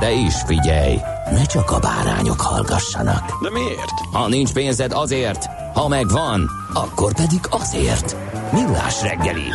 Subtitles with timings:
[0.00, 0.96] De is figyelj,
[1.30, 3.42] ne csak a bárányok hallgassanak.
[3.42, 3.90] De miért?
[4.12, 8.16] Ha nincs pénzed azért, ha megvan, akkor pedig azért.
[8.52, 9.48] Millás reggeli.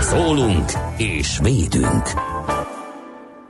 [0.00, 2.10] Szólunk és védünk.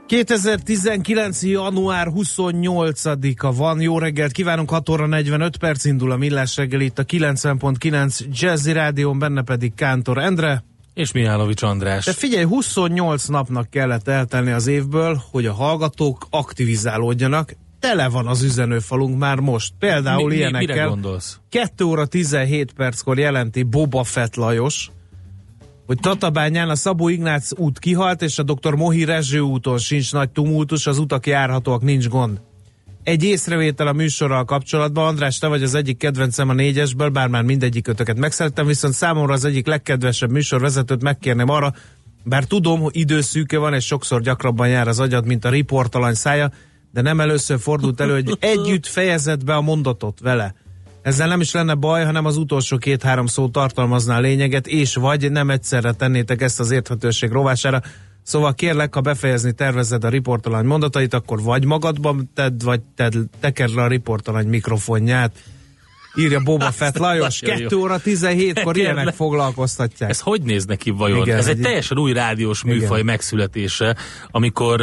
[0.05, 1.43] 2019.
[1.43, 3.81] január 28-a van.
[3.81, 8.71] Jó reggelt kívánunk, 6 óra 45 perc indul a Millás reggel itt a 90.9 Jazzy
[8.71, 10.63] Rádión, benne pedig Kántor Endre.
[10.95, 12.05] És Mihálovics András.
[12.05, 17.55] De figyelj, 28 napnak kellett eltelni az évből, hogy a hallgatók aktivizálódjanak.
[17.79, 19.73] Tele van az üzenőfalunk már most.
[19.79, 20.75] Például mi- ilyenekkel.
[20.75, 21.39] mire gondolsz?
[21.49, 24.91] 2 óra 17 perckor jelenti Boba Fett Lajos,
[25.85, 28.73] hogy Tatabányán a Szabó Ignác út kihalt, és a dr.
[28.73, 32.41] Mohi Rezső úton sincs nagy tumultus, az utak járhatóak, nincs gond.
[33.05, 37.43] Egy észrevétel a műsorral kapcsolatban, András, te vagy az egyik kedvencem a négyesből, bár már
[37.43, 41.73] mindegyik ötöket megszerettem, viszont számomra az egyik legkedvesebb műsorvezetőt megkérném arra,
[42.23, 46.51] bár tudom, hogy időszűke van, és sokszor gyakrabban jár az agyad, mint a riportalany szája,
[46.91, 50.55] de nem először fordult elő, hogy együtt fejezed be a mondatot vele.
[51.01, 55.49] Ezzel nem is lenne baj, hanem az utolsó két-három szó tartalmazná lényeget, és vagy nem
[55.49, 57.81] egyszerre tennétek ezt az érthetőség rovására.
[58.25, 63.75] Szóval kérlek, ha befejezni tervezed a riportalany mondatait, akkor vagy magadban tedd, vagy tedd, tekerd
[63.75, 65.31] le a riportalany mikrofonját.
[66.17, 67.63] Írja Boba Fett Lajos, Nagyon jó.
[67.67, 70.09] 2 óra 17-kor ilyenek foglalkoztatják.
[70.09, 71.21] Ez hogy néz neki vajon?
[71.21, 73.05] Igen, Ez egy egy- teljesen új rádiós műfaj Igen.
[73.05, 73.95] megszületése,
[74.31, 74.81] amikor,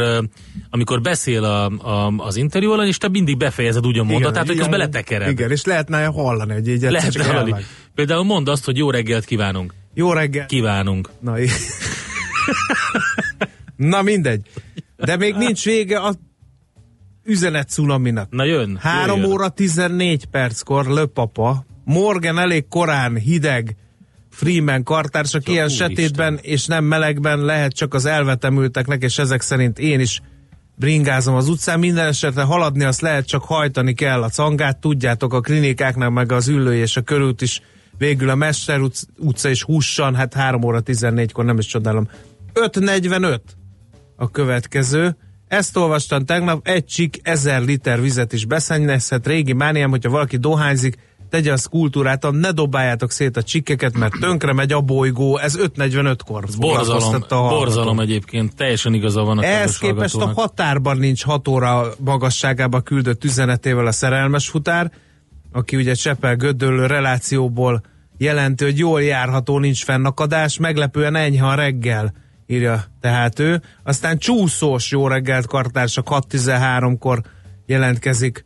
[0.69, 4.57] amikor beszél a, a, az interjú alany, és te mindig befejezed úgy a mondatát, hogy
[4.57, 5.29] közben letekered.
[5.29, 7.49] Igen, és lehetne hallani, hogy így Lehet hallani.
[7.51, 7.65] elvág.
[7.95, 9.73] Például mondd azt, hogy jó reggelt kívánunk.
[9.93, 10.45] Jó reggel.
[10.45, 11.09] Kívánunk.
[11.19, 11.51] Na, í-
[13.75, 14.47] Na mindegy.
[14.97, 16.13] De még nincs vége a
[17.23, 18.31] üzenet cunaminak.
[18.31, 18.77] Na jön.
[18.81, 19.31] 3 jöjjön.
[19.31, 23.75] óra 14 perckor löpapa, Morgan elég korán hideg,
[24.29, 25.89] Freeman kartársak ilyen úristen.
[25.89, 30.21] sötétben és nem melegben lehet csak az elvetemülteknek, és ezek szerint én is
[30.75, 31.79] bringázom az utcán.
[31.79, 34.77] Minden esetre haladni azt lehet, csak hajtani kell a cangát.
[34.77, 37.61] Tudjátok, a klinikáknak meg az ülői és a körút is
[37.97, 42.09] végül a Mester utc- utca is hússan, hát 3 óra 14-kor nem is csodálom.
[42.53, 43.39] 5.45
[44.15, 45.15] a következő.
[45.47, 49.27] Ezt olvastam tegnap, egy csik ezer liter vizet is beszennyezhet.
[49.27, 50.97] Régi mániám, hogyha valaki dohányzik,
[51.29, 55.37] tegye azt kultúrátan, ne dobáljátok szét a csikkeket, mert tönkre megy a bolygó.
[55.37, 61.23] Ez 5.45-kor Borzalom, a borzalom egyébként, teljesen igaza van a Ehhez képest a határban nincs
[61.23, 64.91] 6 óra magasságába küldött üzenetével a szerelmes futár,
[65.51, 67.81] aki ugye Csepel Gödöllő relációból
[68.17, 72.13] jelenti, hogy jól járható, nincs fennakadás, meglepően enyhe a reggel,
[72.47, 73.61] írja tehát ő.
[73.83, 77.21] Aztán csúszós jó reggelt kartársak 6.13-kor
[77.65, 78.45] jelentkezik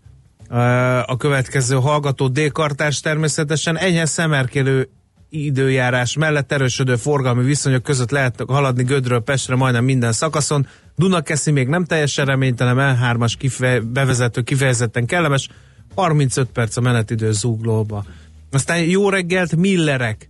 [1.06, 4.90] a következő hallgató D-kartárs természetesen enyhe szemerkélő
[5.30, 10.68] időjárás mellett erősödő forgalmi viszonyok között lehet haladni Gödről Pestre majdnem minden szakaszon.
[10.96, 15.50] Dunakeszi még nem teljesen reménytelen, M3-as kifej, bevezető kifejezetten kellemes,
[15.96, 18.06] 35 perc a menetidő zúglóba.
[18.52, 20.30] Aztán jó reggelt Millerek,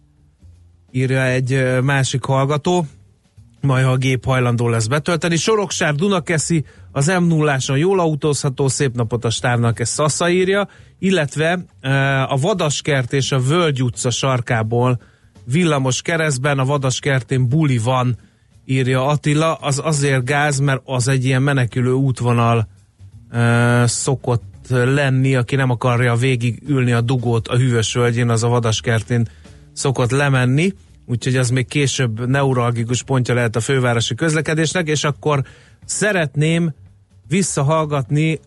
[0.92, 2.86] írja egy másik hallgató,
[3.68, 5.36] majd ha a gép hajlandó lesz betölteni.
[5.36, 10.68] Soroksár Dunakeszi az m 0 jól autózható, szép napot a stávnak, ezt Szasza írja,
[11.00, 15.02] illetve e, a Vadaskert és a Völgy utca sarkából
[15.52, 18.18] villamos keresztben a Vadaskertén buli van,
[18.66, 22.68] írja Attila, az azért gáz, mert az egy ilyen menekülő útvonal
[23.32, 28.48] e, szokott lenni, aki nem akarja végig ülni a dugót a hűvös völgyén, az a
[28.48, 29.28] Vadaskertén
[29.74, 30.74] szokott lemenni,
[31.08, 35.44] úgyhogy az még később neuralgikus pontja lehet a fővárosi közlekedésnek, és akkor
[35.86, 36.74] szeretném
[37.28, 38.40] visszahallgatni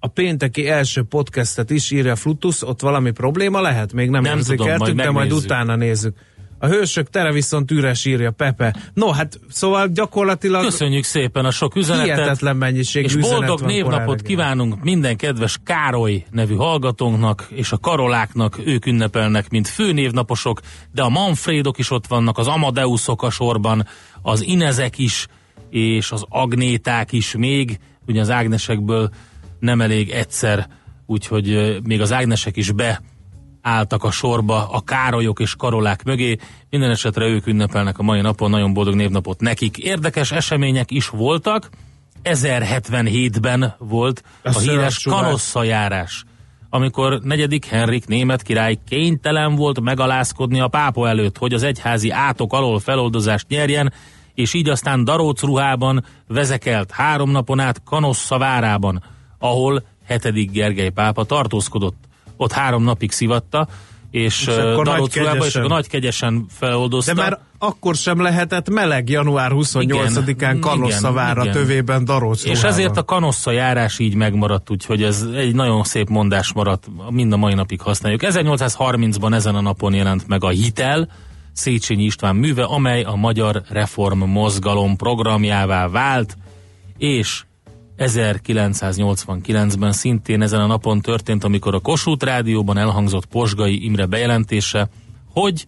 [0.00, 3.92] a pénteki első podcastet is, írja Flutus, ott valami probléma lehet?
[3.92, 6.16] Még nem, Nem érzékeltük, de majd utána nézzük.
[6.58, 8.76] A hősök tere viszont üres írja Pepe.
[8.94, 12.16] No, hát szóval gyakorlatilag Köszönjük szépen a sok üzenetet.
[12.16, 17.78] hihetetlen mennyiség És üzenet boldog van névnapot kívánunk minden kedves Károly nevű hallgatónknak, és a
[17.78, 20.60] Karoláknak, ők ünnepelnek, mint főnévnaposok,
[20.92, 23.86] de a Manfredok is ott vannak, az Amadeusok a sorban,
[24.22, 25.26] az Inezek is,
[25.70, 29.10] és az Agnéták is még, ugye az Ágnesekből
[29.60, 30.66] nem elég egyszer,
[31.06, 33.00] úgyhogy még az Ágnesek is be
[33.62, 36.36] álltak a sorba a Károlyok és Karolák mögé.
[36.70, 39.76] Minden esetre ők ünnepelnek a mai napon, nagyon boldog névnapot nekik.
[39.76, 41.70] Érdekes események is voltak.
[42.24, 46.24] 1077-ben volt A a, híres kanosszajárás,
[46.70, 52.52] amikor negyedik Henrik német király kénytelen volt megalázkodni a pápa előtt, hogy az egyházi átok
[52.52, 53.92] alól feloldozást nyerjen,
[54.34, 59.02] és így aztán Daróc ruhában vezekelt három napon át Kanossa várában,
[59.38, 62.07] ahol hetedik Gergely pápa tartózkodott.
[62.38, 63.68] Ott három napig szivatta,
[64.10, 67.14] és, És ruhában, és akkor nagy kegyesen feloldozta.
[67.14, 71.54] De már akkor sem lehetett meleg január 28-án Igen, Kanosszavára igen.
[71.54, 76.52] tövében Daróc És ezért a kanossza járás így megmaradt, úgyhogy ez egy nagyon szép mondás
[76.52, 78.20] maradt, mind a mai napig használjuk.
[78.24, 81.08] 1830-ban ezen a napon jelent meg a Hitel,
[81.52, 86.36] Széchenyi István műve, amely a Magyar Reform Mozgalom programjává vált,
[86.98, 87.42] és
[87.98, 94.88] 1989-ben szintén ezen a napon történt, amikor a Kossuth Rádióban elhangzott Posgai Imre bejelentése,
[95.32, 95.66] hogy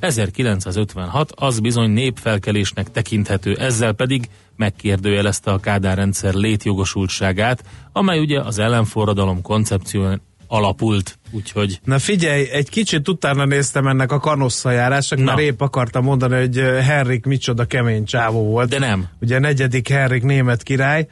[0.00, 8.58] 1956 az bizony népfelkelésnek tekinthető, ezzel pedig megkérdőjelezte a Kádár rendszer létjogosultságát, amely ugye az
[8.58, 15.24] ellenforradalom koncepcióján alapult, úgyhogy Na figyelj, egy kicsit utána néztem ennek a kanosszajárásnak, Na.
[15.24, 18.68] mert épp akartam mondani, hogy ö, Henrik micsoda kemény csávó volt.
[18.68, 19.08] de nem.
[19.20, 21.08] Ugye negyedik Henrik német király,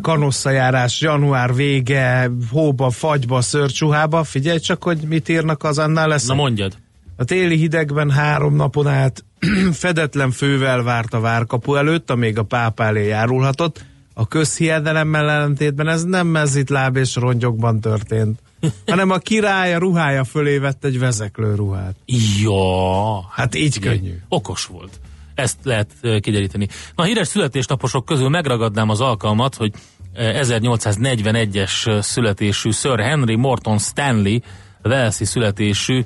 [0.00, 6.26] kanosszajárás január vége, hóba, fagyba, szörcsuhába, figyelj csak, hogy mit írnak az annál lesz.
[6.26, 6.76] Na mondjad.
[7.16, 9.24] A téli hidegben három napon át
[9.72, 13.84] fedetlen fővel várt a várkapu előtt, amíg a pápa elé járulhatott.
[14.14, 18.38] A közhiedelemmel ellentétben ez nem mezitláb és rongyokban történt,
[18.86, 21.96] hanem a király a ruhája fölé vett egy vezeklő ruhát.
[22.42, 24.14] Ja, Hát így könnyű.
[24.28, 25.00] Okos volt.
[25.34, 25.90] Ezt lehet
[26.20, 26.68] kideríteni.
[26.94, 29.72] Na, híres születésnaposok közül megragadnám az alkalmat, hogy
[30.14, 34.38] ö, 1841-es ö, születésű Sir Henry Morton Stanley,
[34.82, 36.04] Walesi születésű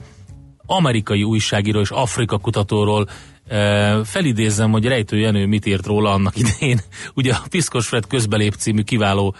[0.66, 3.08] amerikai újságíró és Afrika kutatóról
[4.04, 6.80] felidézzem, hogy Rejtő Jenő mit írt róla annak idején.
[7.14, 9.34] Ugye a Piszkos Fred közbelép című kiváló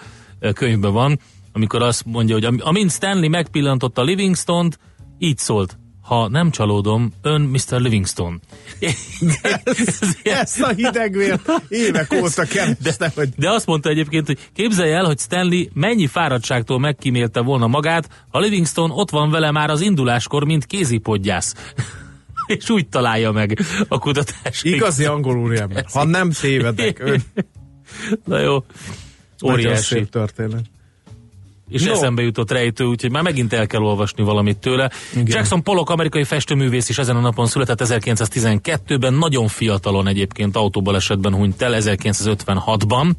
[0.52, 1.18] könyvben van,
[1.52, 4.78] amikor azt mondja, hogy am- amint Stanley megpillantotta Livingstone-t,
[5.18, 7.81] így szólt, ha nem csalódom, ön Mr.
[7.81, 8.37] Livingstone.
[10.23, 15.19] Ezt a hidegvért évek óta kereste, hogy De azt mondta egyébként, hogy képzelj el, hogy
[15.19, 20.67] Stanley mennyi fáradtságtól megkímélte volna magát, ha Livingstone ott van vele már az induláskor, mint
[20.67, 21.55] kézipodgyász.
[22.47, 23.58] És úgy találja meg
[23.88, 24.62] a kutatás.
[24.62, 25.85] igazi angol úriember.
[25.93, 27.23] Ha nem tévedek, ön
[28.25, 28.64] Na jó.
[29.44, 30.06] Óriási.
[30.06, 30.64] történet.
[31.68, 31.92] És No.
[31.92, 34.90] eszembe jutott rejtő, úgyhogy már megint el kell olvasni valamit tőle.
[35.12, 35.26] Igen.
[35.26, 41.62] Jackson Pollock, amerikai festőművész is ezen a napon született 1912-ben, nagyon fiatalon egyébként autóbalesetben hunyt
[41.62, 43.10] el 1956-ban.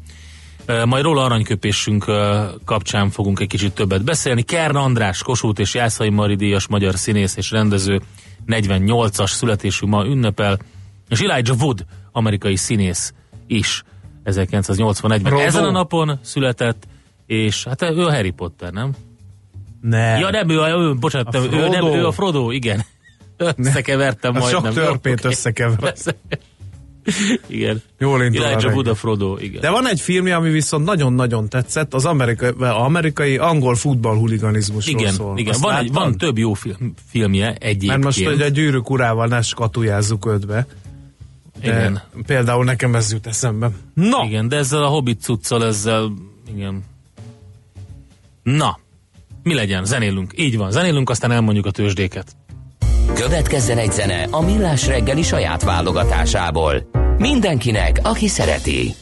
[0.66, 2.04] E, Majd róla aranyköpésünk
[2.64, 4.42] kapcsán fogunk egy kicsit többet beszélni.
[4.42, 8.00] Kern András, Kossuth és Jászai Mari díjas magyar színész és rendező
[8.46, 10.58] 48-as születésű ma ünnepel,
[11.08, 13.12] és Elijah Wood, amerikai színész
[13.46, 13.82] is
[14.24, 15.30] 1981-ben.
[15.32, 15.38] Rodó.
[15.38, 16.86] Ezen a napon született,
[17.28, 18.90] és hát ő a Harry Potter, nem?
[19.80, 20.18] Ne.
[20.18, 22.84] Ja, nem, ő, a- ő bocsánat, A nem, ő, nem, ő a Frodo, igen.
[23.56, 24.72] Összekevertem A sok majdnem.
[24.84, 25.28] törpét Jó, oké.
[25.28, 25.94] összekever.
[27.46, 27.82] Igen.
[27.98, 28.74] Jól indul Elijah reggel.
[28.74, 29.60] Wood a Frodo, igen.
[29.60, 35.38] De van egy filmje, ami viszont nagyon-nagyon tetszett, az amerikai, amerikai angol futballhuliganizmusról igen, szól.
[35.38, 35.52] igen.
[35.52, 37.86] Azt Van, egy, van több jó film, filmje egyébként.
[37.86, 40.66] Mert most, hogy a gyűrűk urával ne skatujázzuk ötbe.
[41.60, 42.02] De igen.
[42.26, 43.70] például nekem ez jut eszembe.
[43.94, 46.12] Na, igen, de ezzel a Hobbit cuccal, ezzel,
[46.54, 46.84] igen.
[48.56, 48.78] Na,
[49.42, 49.84] mi legyen?
[49.84, 50.32] Zenélünk.
[50.36, 52.36] Így van, zenélünk, aztán elmondjuk a tőzsdéket.
[53.14, 56.90] Következzen egy zene a Millás reggeli saját válogatásából.
[57.18, 58.94] Mindenkinek, aki szereti.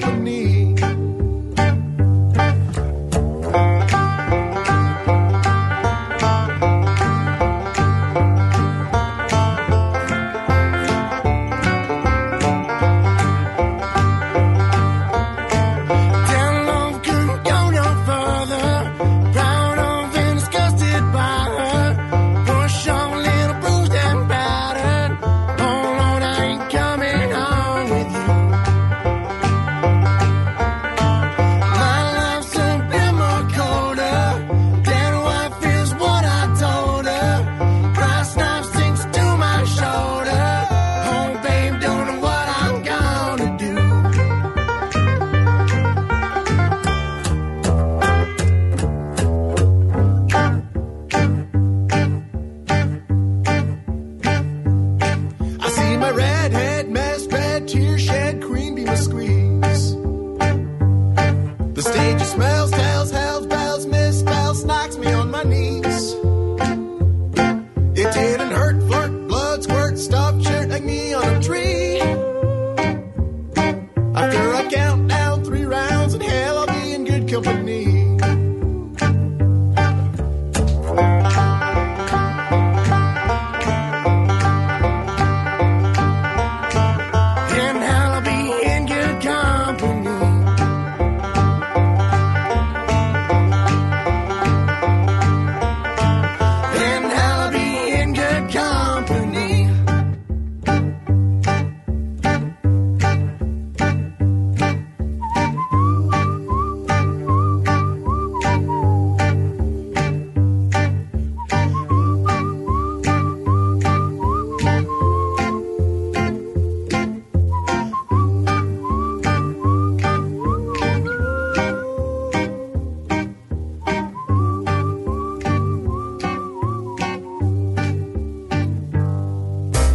[0.00, 0.49] company.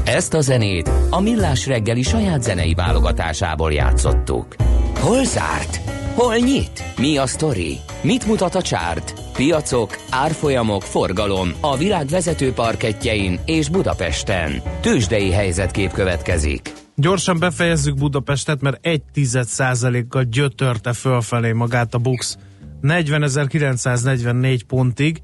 [0.05, 4.55] Ezt a zenét a Millás reggeli saját zenei válogatásából játszottuk.
[4.99, 5.79] Hol zárt?
[6.13, 6.83] Hol nyit?
[6.97, 7.77] Mi a sztori?
[8.01, 9.13] Mit mutat a csárt?
[9.33, 14.61] Piacok, árfolyamok, forgalom a világ vezető parketjein és Budapesten.
[14.81, 16.73] Tősdei helyzetkép következik.
[16.95, 22.37] Gyorsan befejezzük Budapestet, mert egy tized százalékkal gyötörte fölfelé magát a BUX
[22.81, 25.21] 40.944 pontig.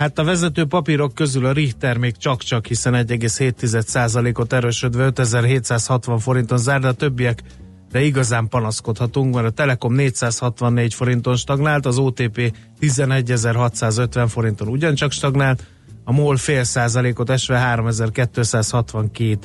[0.00, 6.58] Hát a vezető papírok közül a Richter még csak-csak, hiszen 1,7 százalékot erősödve 5760 forinton
[6.58, 7.42] zár, de a többiek
[7.90, 15.66] de igazán panaszkodhatunk, mert a Telekom 464 forinton stagnált, az OTP 11.650 forinton ugyancsak stagnált,
[16.04, 19.38] a MOL fél százalékot esve 3262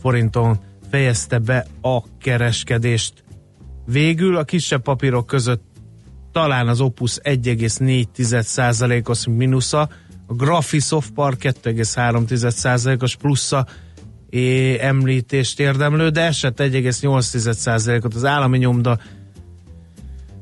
[0.00, 0.58] forinton
[0.90, 3.24] fejezte be a kereskedést.
[3.86, 5.67] Végül a kisebb papírok között
[6.38, 9.88] talán az Opus 1,4%-os mínusza,
[10.26, 13.66] a Graphisoft Park 2,3%-os plusza,
[14.30, 18.98] é, említést érdemlő, de esett 1,8%-ot az állami nyomda.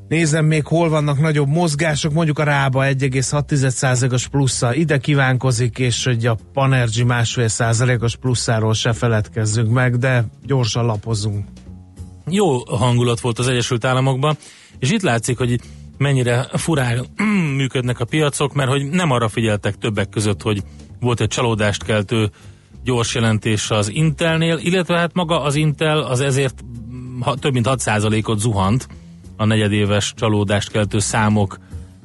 [0.07, 6.25] Nézem még, hol vannak nagyobb mozgások, mondjuk a Rába 1,6%-os plusza ide kívánkozik, és hogy
[6.25, 11.45] a Panergy másfél százalékos plusszáról se feledkezzünk meg, de gyorsan lapozunk.
[12.29, 14.37] Jó hangulat volt az Egyesült Államokban,
[14.79, 15.59] és itt látszik, hogy
[15.97, 17.05] mennyire furán
[17.57, 20.61] működnek a piacok, mert hogy nem arra figyeltek többek között, hogy
[20.99, 22.29] volt egy csalódást keltő
[22.83, 26.63] gyors jelentés az Intelnél, illetve hát maga az Intel az ezért
[27.19, 28.87] ha, több mint 6%-ot zuhant
[29.37, 31.57] a negyedéves csalódást keltő számok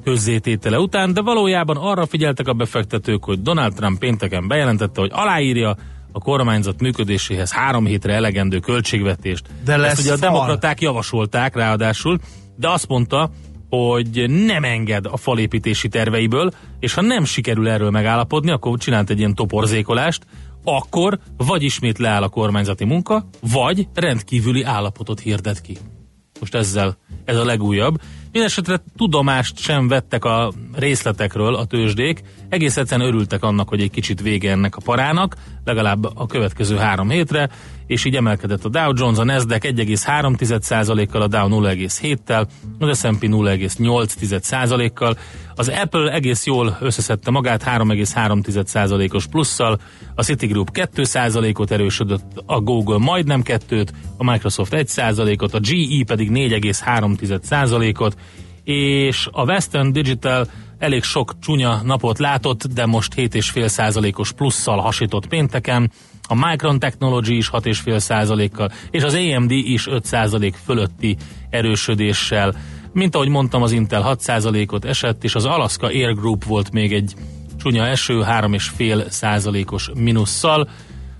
[0.03, 5.75] közzététele után, de valójában arra figyeltek a befektetők, hogy Donald Trump pénteken bejelentette, hogy aláírja
[6.11, 9.45] a kormányzat működéséhez három hétre elegendő költségvetést.
[9.65, 10.29] De lesz Ezt ugye a fal.
[10.29, 12.19] demokraták javasolták ráadásul,
[12.55, 13.29] de azt mondta,
[13.75, 19.19] hogy nem enged a falépítési terveiből, és ha nem sikerül erről megállapodni, akkor csinált egy
[19.19, 20.25] ilyen toporzékolást,
[20.63, 25.77] akkor vagy ismét leáll a kormányzati munka, vagy rendkívüli állapotot hirdet ki.
[26.39, 28.01] Most ezzel, ez a legújabb.
[28.23, 34.21] Mindenesetre tudomást sem vettek a részletekről a tőzsdék, egész egyszerűen örültek annak, hogy egy kicsit
[34.21, 37.49] vége ennek a parának, legalább a következő három hétre,
[37.87, 42.47] és így emelkedett a Dow Jones, a Nasdaq 1,3%-kal, a Dow 0,7-tel,
[42.79, 45.17] az S&P 0,8%-kal,
[45.55, 49.79] az Apple egész jól összeszedte magát 3,3%-os plusszal,
[50.15, 53.87] a Citigroup 2%-ot erősödött, a Google majdnem 2-t,
[54.17, 58.17] a Microsoft 1%-ot, a GE pedig 4,3%-ot,
[58.63, 60.47] és a Western Digital
[60.77, 65.91] elég sok csúnya napot látott, de most 7,5%-os plusszal hasított pénteken,
[66.33, 71.17] a Micron Technology is 6,5%-kal, és az AMD is 5% fölötti
[71.49, 72.55] erősödéssel.
[72.93, 77.13] Mint ahogy mondtam, az Intel 6%-ot esett, és az Alaska Air Group volt még egy
[77.57, 80.69] csúnya eső, 3,5%-os minusszal,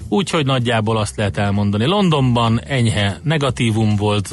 [0.10, 1.86] úgyhogy nagyjából azt lehet elmondani.
[1.86, 4.28] Londonban enyhe negatívum volt,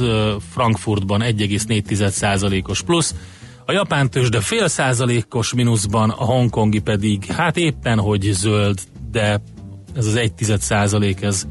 [0.50, 3.14] Frankfurtban 1,4%-os plusz,
[3.66, 8.78] a japán tőzsde fél százalékos mínuszban, a hongkongi pedig hát éppen hogy zöld,
[9.10, 9.40] de
[9.96, 11.46] ez az egy tized százalék, ez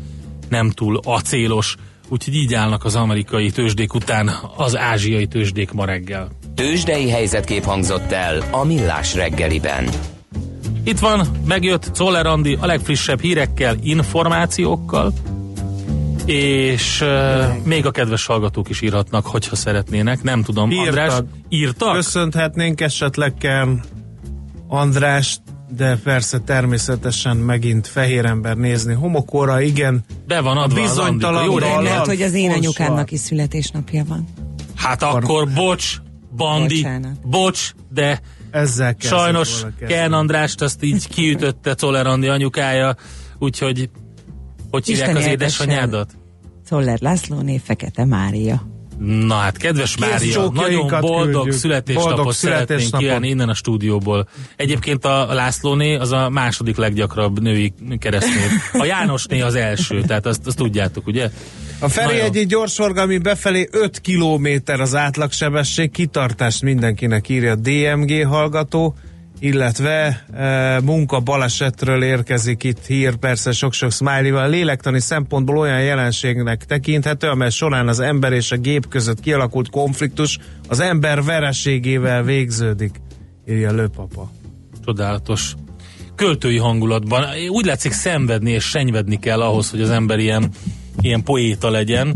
[0.50, 1.76] nem túl acélos,
[2.10, 6.30] úgyhogy így állnak az amerikai tőzsdék után az ázsiai tőzsdék ma reggel.
[6.56, 9.90] Tőzsdei helyzetkép hangzott el a Millás reggeliben.
[10.84, 15.14] Itt van, megjött Czoller Andi a legfrissebb hírekkel, információkkal,
[16.26, 20.72] és uh, még a kedves hallgatók is írhatnak, hogyha szeretnének, nem tudom.
[20.72, 20.88] Írtak.
[20.88, 21.14] András,
[21.50, 21.94] írtak?
[21.94, 23.82] Köszönhetnénk esetleg Kern
[24.68, 25.42] Andrást,
[25.76, 30.04] de persze természetesen megint fehér ember nézni homokóra, igen.
[30.28, 31.68] Be van adva az bizonytalan Andika.
[31.68, 31.82] Jó.
[31.82, 34.28] Lehet, hogy az én anyukámnak is születésnapja van.
[34.76, 35.96] Hát akkor bocs,
[36.36, 37.30] Bandi, Bocsánat.
[37.30, 39.62] bocs, de Ezzel sajnos.
[39.88, 42.96] Ken Andrást azt így kiütötte Czoller Andi anyukája,
[43.40, 43.90] úgyhogy
[44.72, 46.18] hogy hívják Isten az édesanyádat?
[46.66, 48.79] Czoller Lászlóné, Fekete Mária.
[49.00, 51.54] Na hát, kedves Kész Mária, nagyon boldog küldjük.
[51.54, 53.08] születésnapot Boldog szeretnénk születésnapot.
[53.08, 54.28] kívánni innen a stúdióból.
[54.56, 58.50] Egyébként a Lászlóné az a második leggyakrabb női keresztnév.
[58.72, 61.30] A Jánosné az első, tehát azt, azt tudjátok, ugye?
[61.80, 68.96] A Feri egy gyorsforgalmi befelé 5 kilométer az átlagsebesség, kitartást mindenkinek írja a DMG hallgató,
[69.40, 74.50] illetve e, munka balesetről érkezik itt hír, persze sok-sok smiley-val.
[74.50, 80.38] Lélektani szempontból olyan jelenségnek tekinthető, amely során az ember és a gép között kialakult konfliktus
[80.68, 82.96] az ember vereségével végződik,
[83.48, 84.32] írja Lőpapa.
[84.86, 85.54] Csodálatos.
[86.16, 87.26] Költői hangulatban.
[87.50, 90.50] Úgy látszik szenvedni és senyvedni kell ahhoz, hogy az ember ilyen,
[91.02, 92.14] ilyen poéta legyen.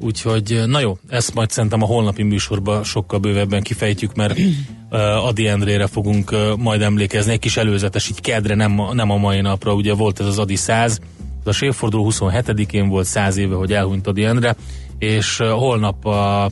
[0.00, 5.46] Úgyhogy, na jó, ezt majd szerintem a holnapi műsorban sokkal bővebben kifejtjük, mert uh, Adi
[5.46, 7.32] Endrére fogunk uh, majd emlékezni.
[7.32, 9.74] Egy kis előzetes, így kedre, nem, nem a mai napra.
[9.74, 11.00] Ugye volt ez az Adi 100,
[11.46, 14.56] Ez a évforduló 27-én volt 100 éve, hogy elhunyt Adi Endre,
[14.98, 16.50] és uh, holnap a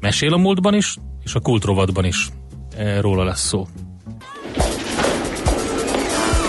[0.00, 2.28] Mesél a múltban is, és a kultrovatban is
[2.76, 3.66] e, róla lesz szó.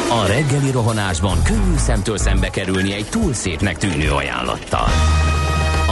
[0.09, 4.87] A reggeli rohanásban könnyű szemtől szembe kerülni egy túl szépnek tűnő ajánlattal.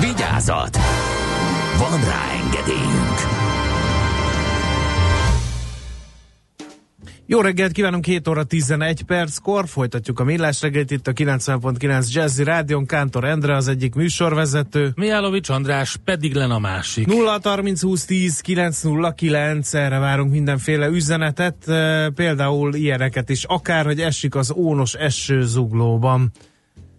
[0.00, 0.76] Vigyázat!
[1.78, 3.18] Van rá engedélyünk!
[7.26, 12.44] Jó reggelt kívánunk, 7 óra 11 perckor, folytatjuk a millás reggelt itt a 90.9 Jazzy
[12.44, 14.92] Rádion, Kántor Endre az egyik műsorvezető.
[14.96, 17.06] Mijálovics András pedig len a másik.
[17.06, 24.00] 0 30 20 10 909, erre várunk mindenféle üzenetet, e, például ilyeneket is, akár, hogy
[24.00, 26.32] esik az ónos eső zuglóban,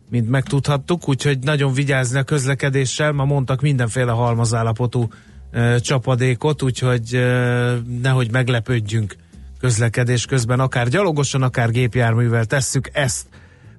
[0.09, 5.07] mint megtudhattuk, úgyhogy nagyon vigyázni a közlekedéssel, ma mondtak mindenféle halmazállapotú
[5.51, 9.15] e, csapadékot, úgyhogy e, nehogy meglepődjünk
[9.59, 13.27] közlekedés közben, akár gyalogosan, akár gépjárművel tesszük ezt.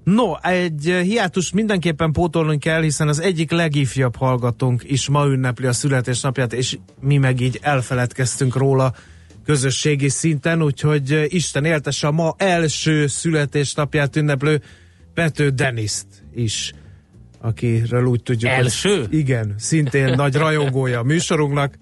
[0.05, 5.73] No, egy hiátus mindenképpen pótolni kell, hiszen az egyik legifjabb hallgatónk is ma ünnepli a
[5.73, 8.95] születésnapját, és mi meg így elfeledkeztünk róla
[9.45, 14.63] közösségi szinten, úgyhogy Isten éltesse a ma első születésnapját ünneplő
[15.15, 16.73] Pető Deniszt is,
[17.41, 18.51] akiről úgy tudjuk.
[18.51, 18.99] Első?
[18.99, 21.79] Hogy, igen, szintén nagy rajongója a műsorunknak.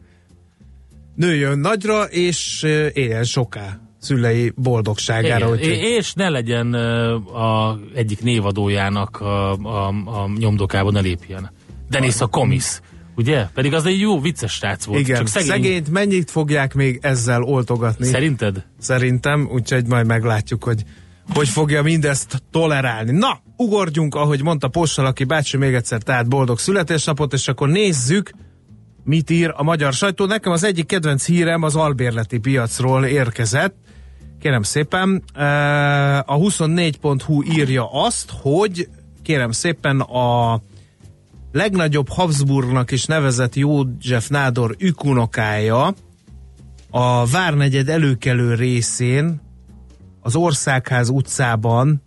[1.15, 2.63] Nőjön nagyra, és
[2.93, 5.37] éljen soká szülei boldogságára.
[5.37, 5.65] Igen, Hogy...
[5.83, 11.51] És ne legyen a egyik névadójának a, a, a nyomdokában ne lépjen.
[11.91, 12.81] Denis a komisz.
[13.17, 13.47] Ugye?
[13.55, 15.01] Pedig az egy jó, vicces srác volt.
[15.01, 15.49] Igen, Csak szegény...
[15.49, 18.07] szegényt mennyit fogják még ezzel oltogatni?
[18.07, 18.65] Szerinted?
[18.79, 20.85] Szerintem, úgyhogy majd meglátjuk, hogy
[21.35, 23.11] hogy fogja mindezt tolerálni.
[23.11, 28.31] Na, ugorjunk, ahogy mondta Possalaki bácsi, még egyszer tehát boldog születésnapot, és akkor nézzük,
[29.05, 30.25] mit ír a magyar sajtó.
[30.25, 33.75] Nekem az egyik kedvenc hírem az albérleti piacról érkezett.
[34.41, 35.23] Kérem szépen,
[36.27, 38.89] a 24.hu írja azt, hogy
[39.23, 40.61] kérem szépen a
[41.53, 45.95] legnagyobb Habsburgnak is nevezett József Nádor ükunokája
[46.91, 49.41] a Várnegyed előkelő részén
[50.29, 52.03] az Országház utcában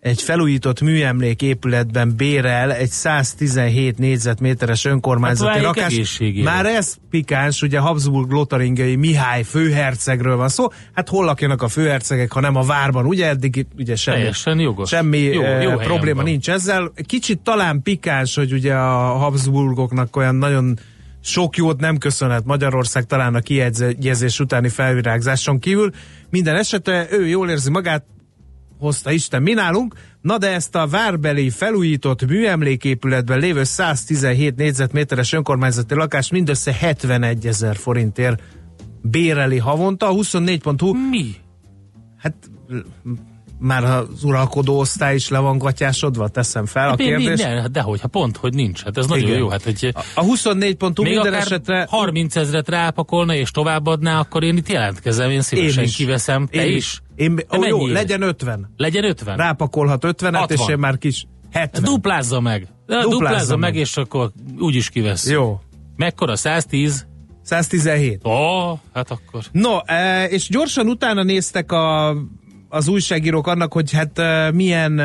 [0.00, 6.42] egy felújított műemlék épületben bérel egy 117 négyzetméteres önkormányzati hát.
[6.42, 10.66] Már ez pikáns, ugye Habsburg Lotaringai Mihály főhercegről van szó.
[10.92, 14.88] Hát hol lakjanak a főhercegek, ha nem a várban, ugye eddig ugye semmi, Teljesen jogos.
[14.88, 16.30] semmi jó, jó eh, probléma van.
[16.30, 16.92] nincs ezzel.
[17.06, 20.78] Kicsit talán pikáns, hogy ugye a Habsburgoknak olyan nagyon
[21.26, 25.90] sok jót nem köszönhet Magyarország talán a kiegyezés utáni felvirágzáson kívül.
[26.30, 28.04] Minden esetre ő jól érzi magát,
[28.78, 35.94] hozta Isten mi nálunk, na de ezt a várbeli felújított műemléképületben lévő 117 négyzetméteres önkormányzati
[35.94, 38.42] lakást mindössze 71 ezer forintért
[39.02, 40.08] béreli havonta.
[40.08, 41.34] A 24.hu Mi?
[42.16, 42.34] Hát
[43.58, 47.46] már az uralkodó osztály is le van gatyásodva, teszem fel a mi, kérdést.
[47.48, 48.82] Mi, ne, dehogy, ha pont, hogy nincs.
[48.84, 49.38] Hát ez nagyon Igen.
[49.38, 49.48] jó.
[49.48, 54.68] Hát, hogy A 24.hu még minden esetre 30 ezret rápakolna és továbbadná, akkor én itt
[54.68, 55.96] jelentkezem, én szívesen Én is.
[55.96, 56.46] kiveszem.
[56.46, 57.00] Te én is.
[57.14, 58.72] Én, De ó, jó, legyen 50.
[58.76, 59.36] Legyen 50?
[59.36, 60.70] Rápakolhat 50-et, és 60.
[60.70, 61.82] én már kis 70.
[61.84, 62.68] Duplázza meg.
[62.86, 63.80] Duplázza, Duplázza meg, meg.
[63.80, 65.30] és akkor úgyis kivesz.
[65.30, 65.60] Jó.
[65.96, 66.36] Mekkora?
[66.36, 67.06] 110?
[67.42, 68.24] 117.
[68.26, 68.30] Ó,
[68.94, 69.42] hát akkor.
[69.52, 72.16] No, e, és gyorsan utána néztek a,
[72.68, 74.20] az újságírók annak, hogy hát
[74.52, 75.00] milyen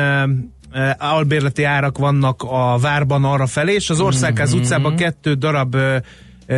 [0.98, 4.60] albérleti árak vannak a várban arra felé, és az Országház Mhm.
[4.60, 5.76] utcában kettő darab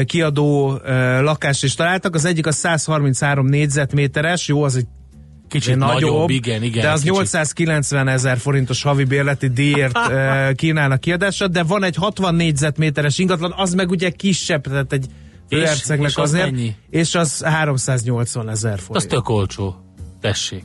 [0.06, 0.78] kiadó
[1.20, 2.14] lakást is találtak.
[2.14, 4.86] Az egyik a 133 négyzetméteres, jó, az egy
[5.48, 6.82] Kicsit nagyobb, nagyobb, igen, igen.
[6.82, 7.12] de az kicsit.
[7.14, 9.98] 890 ezer forintos havi bérleti díjért
[10.60, 15.06] kínálnak kiadásra, de van egy 60 négyzetméteres ingatlan, az meg ugye kisebb, tehát egy
[15.50, 16.74] főhercegnek és az azért, mennyi?
[16.90, 18.96] és az 380 ezer forint.
[18.96, 19.76] Az tök olcsó.
[20.20, 20.64] Tessék.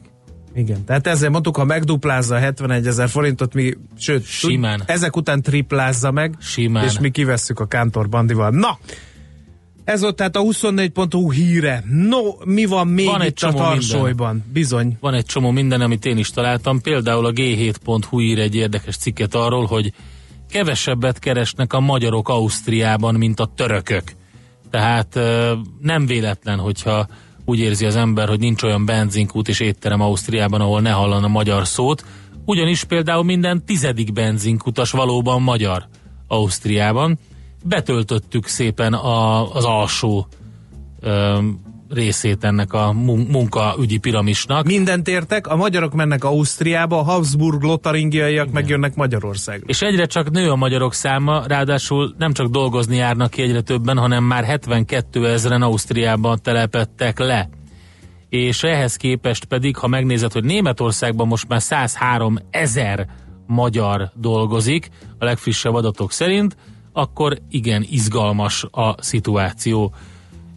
[0.56, 4.84] Igen, tehát ezzel mondtuk, ha megduplázza a 71 ezer forintot, mi, sőt, Simán.
[4.86, 6.84] ezek után triplázza meg, Simán.
[6.84, 8.50] és mi kivesszük a Kántor bandival.
[8.50, 8.78] Na,
[9.90, 11.84] ez volt tehát a 24.hu híre.
[11.90, 14.44] No, mi van még Van egy itt a csomó tarsolyban?
[14.54, 14.98] Bizony.
[15.00, 16.82] Van egy csomó minden, amit én is találtam.
[16.82, 19.94] Például a g7.hu ír egy érdekes cikket arról, hogy
[20.50, 24.04] kevesebbet keresnek a magyarok Ausztriában, mint a törökök.
[24.70, 25.20] Tehát
[25.82, 27.08] nem véletlen, hogyha
[27.50, 31.28] úgy érzi az ember, hogy nincs olyan benzinkút és étterem Ausztriában, ahol ne hallan a
[31.28, 32.06] magyar szót.
[32.46, 35.88] ugyanis például minden tizedik benzinkutas valóban magyar
[36.28, 37.20] Ausztriában.
[37.64, 40.28] Betöltöttük szépen a, az alsó
[41.00, 41.40] ö,
[41.90, 44.66] részét ennek a mun- munkaügyi piramisnak.
[44.66, 49.66] Mindent értek, a magyarok mennek Ausztriába, a Habsburg lotaringiaiak megjönnek Magyarországra.
[49.68, 53.98] És egyre csak nő a magyarok száma, ráadásul nem csak dolgozni járnak ki egyre többen,
[53.98, 57.50] hanem már 72 ezeren Ausztriában telepettek le.
[58.30, 63.08] És ehhez képest pedig, ha megnézed, hogy Németországban most már 103 ezer
[63.48, 66.58] magyar dolgozik, a legfrissebb adatok szerint,
[66.94, 69.94] akkor igen, izgalmas a szituáció.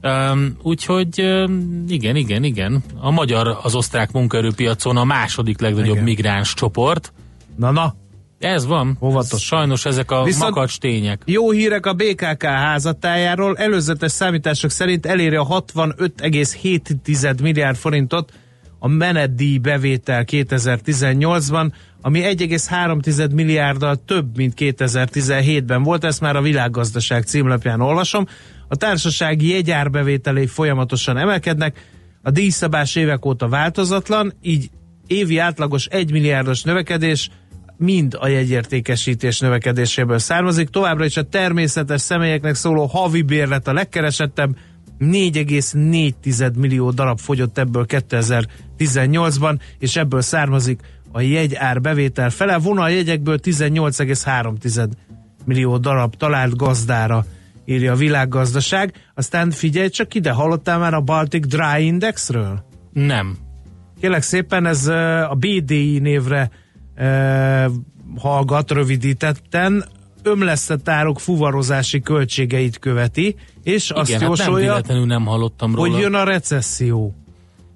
[0.02, 2.82] Um, úgyhogy um, igen, igen, igen.
[3.00, 6.04] A magyar az osztrák munkaerőpiacon a második legnagyobb Igen.
[6.04, 7.12] migráns csoport.
[7.56, 7.94] Na, na,
[8.38, 8.96] Ez van.
[9.00, 9.42] Óvatos.
[9.42, 11.22] Sajnos ezek a Viszont- makacs tények.
[11.24, 13.56] Jó hírek a BKK házatájáról.
[13.56, 18.32] Előzetes számítások szerint eléri a 65,7 milliárd forintot
[18.78, 26.04] a menetdíj bevétel 2018-ban, ami 1,3 milliárddal több, mint 2017-ben volt.
[26.04, 28.26] Ezt már a világgazdaság címlapján olvasom.
[28.72, 31.86] A társasági jegyárbevételei folyamatosan emelkednek,
[32.22, 34.70] a díjszabás évek óta változatlan, így
[35.06, 37.30] évi átlagos 1 milliárdos növekedés
[37.76, 40.68] mind a jegyértékesítés növekedéséből származik.
[40.68, 44.56] Továbbra is a természetes személyeknek szóló havi bérlet a legkeresettebb,
[45.00, 50.80] 4,4 millió darab fogyott ebből 2018-ban, és ebből származik
[51.10, 52.58] a jegyár bevétel fele.
[52.58, 54.88] Vonal jegyekből 18,3
[55.44, 57.26] millió darab talált gazdára
[57.64, 58.94] írja a világgazdaság.
[59.14, 62.64] Aztán figyelj csak ide, hallottál már a Baltic Dry Indexről?
[62.92, 63.36] Nem.
[64.00, 64.86] Kérlek szépen, ez
[65.30, 66.50] a BDI névre
[66.96, 67.64] ö,
[68.16, 69.84] hallgat rövidítetten,
[70.22, 75.90] ömlesztett áruk fuvarozási költségeit követi, és azt Igen, hát nem jósolja, véletlenül nem hallottam róla.
[75.90, 77.14] hogy jön a recesszió.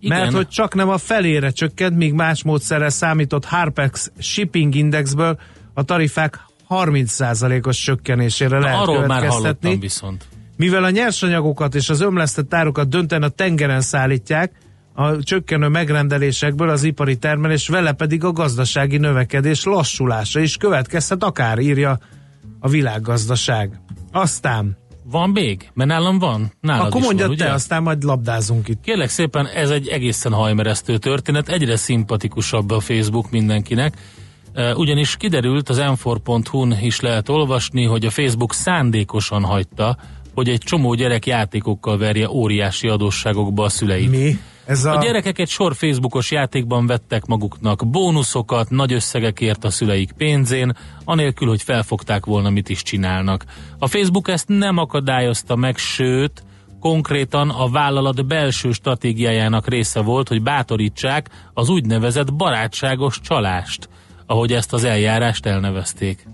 [0.00, 0.18] Igen.
[0.18, 5.38] Mert hogy csak nem a felére csökkent, míg más módszerrel számított Harpex Shipping Indexből
[5.74, 10.24] a tarifák 30%-os csökkenésére Na, lehet arról már hallottam viszont.
[10.56, 14.52] Mivel a nyersanyagokat és az ömlesztett árukat döntően a tengeren szállítják,
[14.94, 21.58] a csökkenő megrendelésekből az ipari termelés, vele pedig a gazdasági növekedés lassulása is következhet, akár
[21.58, 21.98] írja
[22.60, 23.80] a világgazdaság.
[24.12, 24.76] Aztán,
[25.10, 25.70] Van még?
[25.74, 26.52] Mert nálam van.
[26.60, 27.52] Nálad akkor van, te, ugye?
[27.52, 28.80] aztán majd labdázunk itt.
[28.80, 33.94] Kérlek szépen, ez egy egészen hajmeresztő történet, egyre szimpatikusabb a Facebook mindenkinek,
[34.74, 39.96] ugyanis kiderült, az m4.hu-n is lehet olvasni, hogy a Facebook szándékosan hagyta,
[40.34, 44.10] hogy egy csomó gyerek játékokkal verje óriási adósságokba a szüleit.
[44.10, 44.38] Mi?
[44.66, 44.96] Ez a...
[44.96, 51.48] A gyerekek egy sor Facebookos játékban vettek maguknak bónuszokat, nagy összegekért a szüleik pénzén, anélkül,
[51.48, 53.44] hogy felfogták volna, mit is csinálnak.
[53.78, 56.44] A Facebook ezt nem akadályozta meg, sőt,
[56.80, 63.88] konkrétan a vállalat belső stratégiájának része volt, hogy bátorítsák az úgynevezett barátságos csalást,
[64.26, 66.26] ahogy ezt az eljárást elnevezték.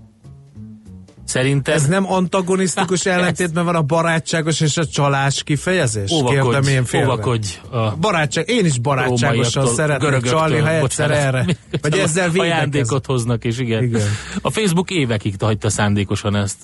[1.25, 6.09] Szerinted Ez nem antagonisztikus ellentétben van a barátságos és a csalás kifejezés?
[6.09, 7.07] Kérdem óvakodj, én félve.
[7.07, 11.45] óvakodj a Barátság, én is barátságosan szeretnék csalni, ha egyszer erre.
[11.81, 13.83] Vagy ezzel ajándékot hoznak, és igen.
[13.83, 14.07] Igen.
[14.41, 16.57] A Facebook évekig hagyta szándékosan ezt,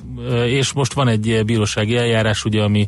[0.46, 2.88] és most van egy bírósági eljárás, ugye, ami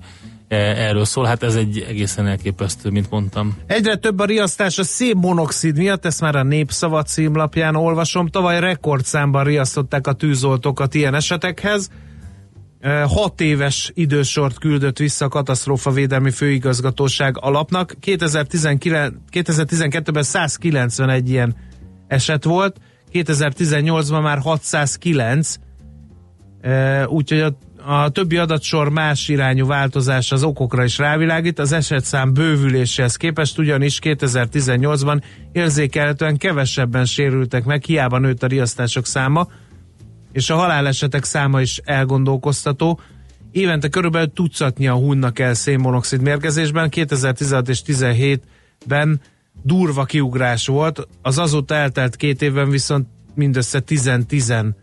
[0.57, 3.57] erről szól, hát ez egy egészen elképesztő, mint mondtam.
[3.67, 8.27] Egyre több a riasztás a szénmonoxid miatt, ezt már a Népszava címlapján olvasom.
[8.27, 11.89] Tavaly rekordszámban riasztották a tűzoltókat ilyen esetekhez.
[12.79, 17.95] Eh, Hat éves idősort küldött vissza a katasztrófavédelmi főigazgatóság alapnak.
[17.99, 21.55] 2019, 2012-ben 191 ilyen
[22.07, 22.77] eset volt,
[23.13, 25.55] 2018-ban már 609,
[26.61, 31.59] E, úgyhogy a, a többi adatsor más irányú változás az okokra is rávilágít.
[31.59, 39.47] Az esetszám bővüléséhez képest ugyanis 2018-ban érzékelhetően kevesebben sérültek meg, hiába nőtt a riasztások száma,
[40.31, 42.99] és a halálesetek száma is elgondolkoztató.
[43.51, 49.21] Évente körülbelül tucatnyian hunnak el szénmonoxid mérgezésben, 2016 és 17-ben
[49.63, 54.73] durva kiugrás volt, az azóta eltelt két évben viszont mindössze 10-10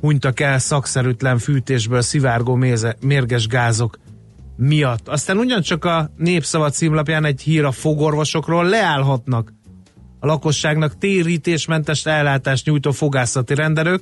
[0.00, 3.98] hunytak el szakszerűtlen fűtésből szivárgó méze, mérges gázok
[4.56, 5.08] miatt.
[5.08, 9.52] Aztán ugyancsak a Népszava címlapján egy hír a fogorvosokról leállhatnak
[10.20, 14.00] a lakosságnak térítésmentes ellátást nyújtó fogászati rendelők.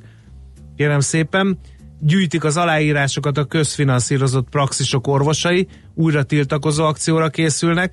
[0.76, 1.58] Kérem szépen,
[2.00, 7.92] gyűjtik az aláírásokat a közfinanszírozott praxisok orvosai, újra tiltakozó akcióra készülnek,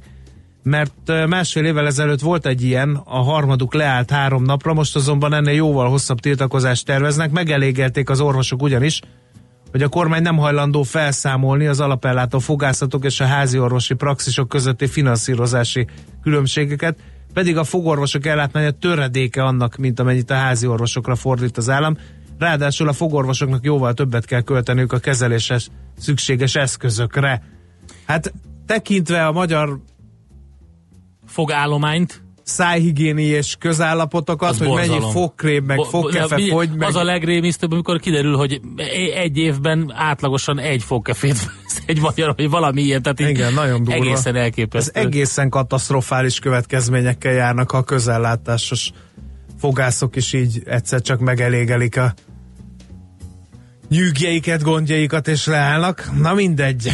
[0.64, 5.54] mert másfél évvel ezelőtt volt egy ilyen, a harmaduk leállt három napra, most azonban ennél
[5.54, 9.02] jóval hosszabb tiltakozást terveznek, megelégelték az orvosok ugyanis,
[9.72, 14.88] hogy a kormány nem hajlandó felszámolni az alapellátó fogászatok és a házi orvosi praxisok közötti
[14.88, 15.88] finanszírozási
[16.22, 16.98] különbségeket,
[17.34, 21.98] pedig a fogorvosok ellátmánya töredéke annak, mint amennyit a házi orvosokra fordít az állam.
[22.40, 27.44] Ráadásul a fogorvosoknak jóval többet kell költeniük a kezeléshez szükséges eszközökre.
[28.06, 28.34] Hát
[28.66, 29.80] tekintve a magyar
[31.34, 32.22] Fogállományt.
[32.46, 35.12] szájhigiéni és közállapotokat, Az hogy mennyi borzalom.
[35.12, 39.38] fogkrém, meg Bo- fogkefe mi- fogy, meg Az a legrémisztőbb, amikor kiderül, hogy e- egy
[39.38, 41.36] évben átlagosan egy fogkefét
[41.86, 43.94] egy magyar, vagy valami ilyen, tehát Igen, nagyon durva.
[44.02, 45.00] egészen ez elképesztő.
[45.00, 48.92] egészen katasztrofális következményekkel járnak, ha a közellátásos
[49.60, 52.14] fogászok is így egyszer csak megelégelik a
[53.90, 56.10] nyűgjeiket, gondjaikat és leállnak.
[56.22, 56.92] Na mindegy.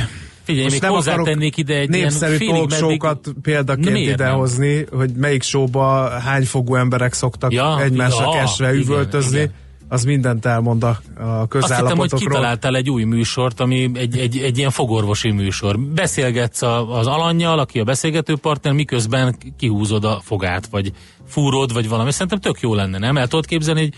[0.49, 4.27] Figyelj, Most még nem akarok ide egy népszerű talkshow-kat meddig- példaként Miért nem?
[4.27, 9.38] idehozni, hogy melyik showba hány fogú emberek szoktak Ja, egymásra ja, igen, üvöltözni.
[9.38, 9.53] igen.
[9.91, 12.19] Az mindent elmond a, a Azt hittem, hogy közállapotokról.
[12.19, 15.79] kitaláltál egy új műsort, ami egy, egy, egy ilyen fogorvosi műsor.
[15.79, 20.91] Beszélgetsz a, az alanyjal, aki a beszélgető partner, miközben kihúzod a fogát, vagy
[21.27, 22.12] fúrod, vagy valami.
[22.12, 23.17] Szerintem tök jó lenne, nem?
[23.17, 23.93] El tudod képzelni, hogy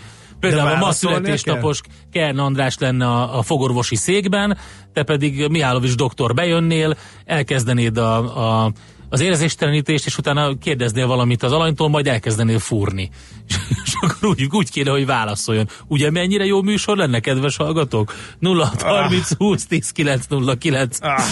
[0.48, 1.80] például a ma születésnapos
[2.12, 4.58] Kern András lenne a, a fogorvosi székben,
[4.92, 8.72] te pedig Mihálovics doktor bejönnél, elkezdenéd a, a
[9.08, 13.10] az érzéstelenítést, és utána kérdeznél valamit az alanytól, majd elkezdenél fúrni.
[13.84, 15.68] És akkor úgy, úgy kéne, hogy válaszoljon.
[15.86, 18.14] Ugye mennyire jó műsor lenne, kedves hallgatók?
[18.38, 20.98] 0 30 20 10 909.
[21.00, 21.22] Ah.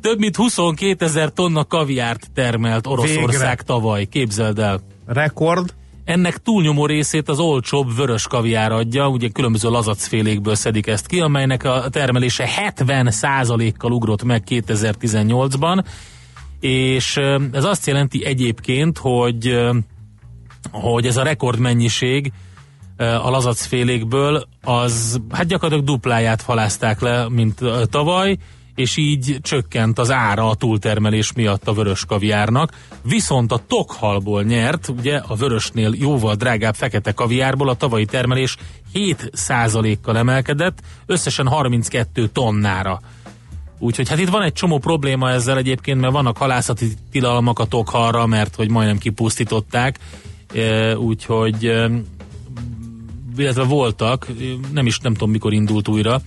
[0.00, 3.62] Több mint 22 ezer tonna kaviárt termelt Oroszország Végre.
[3.64, 4.04] tavaly.
[4.04, 4.80] Képzeld el.
[5.06, 5.74] Rekord.
[6.04, 11.64] Ennek túlnyomó részét az olcsóbb vörös kaviár adja, ugye különböző lazacfélékből szedik ezt ki, amelynek
[11.64, 15.84] a termelése 70%-kal ugrott meg 2018-ban,
[16.60, 17.16] és
[17.52, 19.58] ez azt jelenti egyébként, hogy,
[20.70, 22.32] hogy ez a rekordmennyiség
[22.96, 27.60] a lazacfélékből, az hát gyakorlatilag dupláját falázták le, mint
[27.90, 28.36] tavaly,
[28.74, 32.72] és így csökkent az ára a túltermelés miatt a vörös kaviárnak.
[33.02, 38.56] Viszont a tokhalból nyert, ugye a vörösnél jóval drágább fekete kaviárból a tavalyi termelés
[38.94, 43.00] 7%-kal emelkedett, összesen 32 tonnára.
[43.78, 48.26] Úgyhogy hát itt van egy csomó probléma ezzel egyébként, mert vannak halászati tilalmak a tokhalra,
[48.26, 49.98] mert hogy majdnem kipusztították,
[50.54, 51.90] E, úgyhogy e,
[53.36, 54.26] illetve voltak,
[54.72, 56.20] nem is nem tudom mikor indult újra,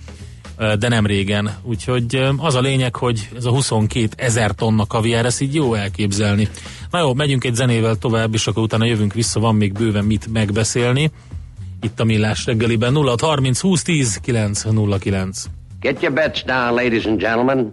[0.78, 1.50] de nem régen.
[1.62, 6.48] Úgyhogy az a lényeg, hogy ez a 22 ezer tonna kaviár, ezt így jó elképzelni.
[6.90, 10.32] Na jó, megyünk egy zenével tovább, és akkor utána jövünk vissza, van még bőven mit
[10.32, 11.10] megbeszélni.
[11.80, 15.44] Itt a Millás reggeliben 0 30 20 10 909.
[15.80, 17.70] Get your bets down, ladies and gentlemen.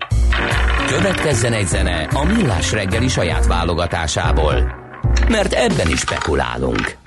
[0.88, 4.76] Következzen egy zene a Millás reggeli saját válogatásából.
[5.30, 7.03] Mert ebben is spekulálunk.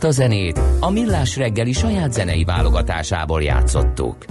[0.00, 4.24] Ezt a zenét a Millás reggeli saját zenei válogatásából játszottuk.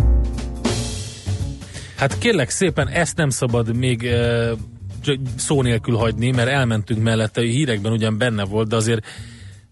[1.96, 4.52] Hát kérlek szépen, ezt nem szabad még e,
[5.36, 9.06] szó nélkül hagyni, mert elmentünk mellette, hírekben ugyan benne volt, de azért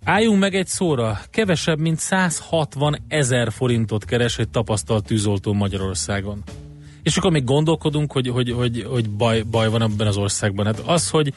[0.04, 1.20] álljunk meg egy szóra.
[1.30, 6.44] Kevesebb, mint 160 ezer forintot keres egy tapasztalt tűzoltó Magyarországon.
[7.04, 10.66] És akkor még gondolkodunk, hogy, hogy, hogy, hogy baj, baj van ebben az országban.
[10.66, 11.34] Hát az, hogy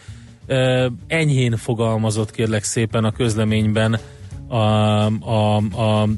[0.47, 4.01] e, enyhén fogalmazott kérlek szépen a közleményben
[4.51, 6.09] a, a, a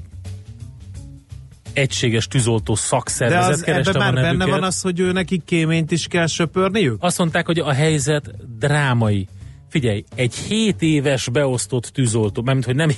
[1.73, 5.45] egységes tűzoltó De szakszervezet az, ebben kerestem a már benne van az, hogy ő nekik
[5.45, 6.97] kéményt is kell söpörniük?
[7.01, 9.29] Azt mondták, hogy a helyzet drámai.
[9.69, 12.91] Figyelj, egy 7 éves beosztott tűzoltó, mármint, hogy nem,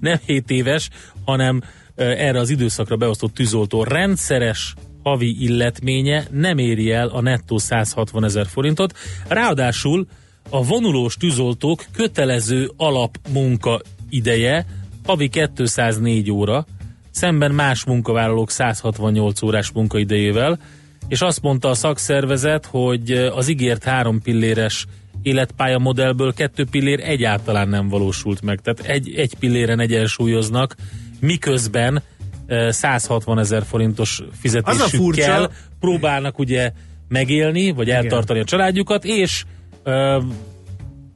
[0.00, 0.90] nem 7 éves,
[1.24, 1.62] hanem
[1.96, 8.46] erre az időszakra beosztott tűzoltó rendszeres havi illetménye nem éri el a nettó 160 ezer
[8.46, 8.98] forintot.
[9.28, 10.06] Ráadásul
[10.50, 13.80] a vonulós tűzoltók kötelező alapmunka
[14.14, 14.66] ideje
[15.04, 16.66] havi 204 óra,
[17.10, 20.58] szemben más munkavállalók 168 órás munkaidejével,
[21.08, 24.86] és azt mondta a szakszervezet, hogy az ígért három pilléres
[25.22, 28.60] életpálya modellből kettő pillér egyáltalán nem valósult meg.
[28.60, 30.76] Tehát egy, egy pilléren egyensúlyoznak,
[31.20, 32.02] miközben
[32.46, 35.50] eh, 160 ezer forintos fizetésükkel furcsa-
[35.80, 36.72] próbálnak ugye
[37.08, 39.44] megélni, vagy eltartani a családjukat, és
[39.82, 40.20] ö,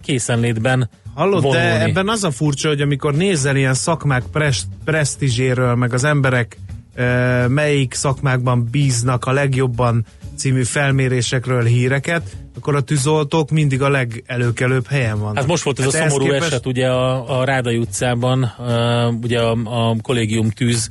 [0.02, 0.88] készenlétben
[1.18, 1.66] Hallod, vonulni.
[1.66, 6.58] de ebben az a furcsa, hogy amikor nézel ilyen szakmák pres- presztízséről, meg az emberek
[6.94, 7.04] e,
[7.48, 10.06] melyik szakmákban bíznak a legjobban
[10.36, 15.36] című felmérésekről híreket, akkor a tűzoltók mindig a legelőkelőbb helyen vannak.
[15.36, 19.22] Hát most volt ez a ehhez szomorú képest- eset ugye a, a Rádai utcában, uh,
[19.22, 20.90] ugye a, a kollégium tűz,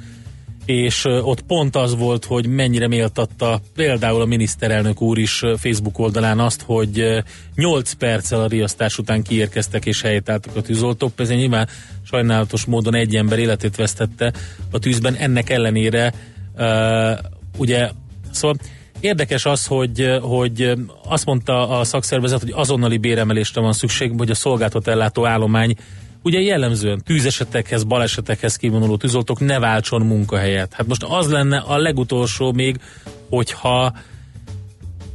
[0.67, 6.39] és ott pont az volt, hogy mennyire méltatta például a miniszterelnök úr is Facebook oldalán
[6.39, 7.17] azt, hogy uh,
[7.55, 11.11] 8 perccel a riasztás után kiérkeztek és helytálltak a tűzoltók.
[11.15, 11.67] Ez nyilván
[12.03, 14.33] sajnálatos módon egy ember életét vesztette
[14.71, 16.13] a tűzben, ennek ellenére
[16.57, 17.17] uh,
[17.57, 17.89] ugye
[18.31, 18.57] szóval
[18.99, 24.35] Érdekes az, hogy, hogy azt mondta a szakszervezet, hogy azonnali béremelésre van szükség, hogy a
[24.35, 25.75] szolgáltat ellátó állomány
[26.23, 30.73] ugye jellemzően tűzesetekhez, balesetekhez kivonuló tűzoltók ne váltson munkahelyet.
[30.73, 32.79] Hát most az lenne a legutolsó még,
[33.29, 33.93] hogyha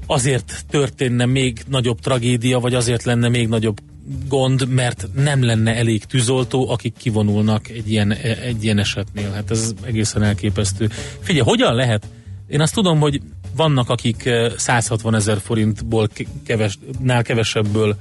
[0.07, 3.80] azért történne még nagyobb tragédia, vagy azért lenne még nagyobb
[4.28, 9.30] gond, mert nem lenne elég tűzoltó, akik kivonulnak egy ilyen, egy ilyen esetnél.
[9.30, 10.88] Hát ez egészen elképesztő.
[11.20, 12.07] Figyelj, hogyan lehet?
[12.46, 13.20] Én azt tudom, hogy
[13.57, 17.96] vannak, akik eh, 160 ezer forintból ke- keves, nál kevesebből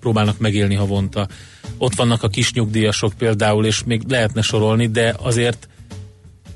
[0.00, 1.28] próbálnak megélni havonta.
[1.78, 5.68] Ott vannak a kis nyugdíjasok például, és még lehetne sorolni, de azért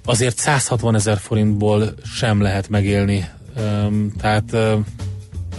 [0.04, 3.28] azért 160 ezer forintból sem lehet megélni.
[4.20, 4.56] Tehát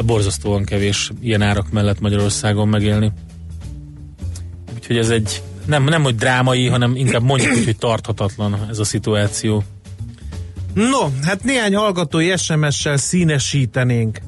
[0.05, 3.11] borzasztóan kevés ilyen árak mellett Magyarországon megélni.
[4.75, 8.83] Úgyhogy ez egy nem, nem hogy drámai, hanem inkább mondjuk úgy, hogy tarthatatlan ez a
[8.83, 9.63] szituáció.
[10.73, 14.19] No, hát néhány hallgatói SMS-sel színesítenénk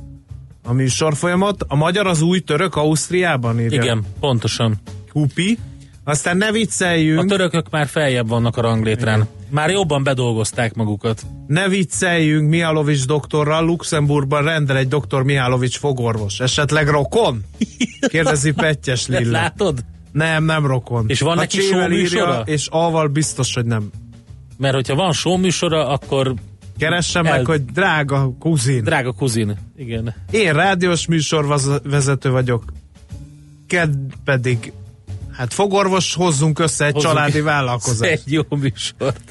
[0.68, 1.66] a műsorfolyamat.
[1.68, 3.82] A magyar az új török Ausztriában írja.
[3.82, 4.76] Igen, pontosan.
[5.12, 5.58] Hupi.
[6.04, 9.28] Aztán ne A vicceljünk, törökök már feljebb vannak a ranglétrán.
[9.50, 11.22] Már jobban bedolgozták magukat.
[11.48, 13.66] ne vicceljünk Mihálovics doktorral.
[13.66, 16.40] Luxemburgban rendel egy doktor Mihálovics fogorvos.
[16.40, 17.44] Esetleg rokon?
[18.08, 19.32] Kérdezi Pettyes Lilla.
[19.32, 19.80] Látod?
[20.12, 21.06] Nem, nem rokon.
[21.08, 23.90] És van Ha neki show írja, És A-val biztos, hogy nem.
[24.58, 26.34] Mert hogyha van show műsora, akkor
[26.78, 28.84] Keressen El- meg, hogy drága kuzin.
[28.84, 29.58] drága kuzin.
[29.78, 30.14] Igen.
[30.32, 32.64] Én rádiós műsorvezető vagyok.
[33.68, 34.72] Ked pedig
[35.32, 38.12] hát fogorvos, hozzunk össze egy Hozzunk családi vállalkozást.
[38.12, 39.22] Egy jó műsort.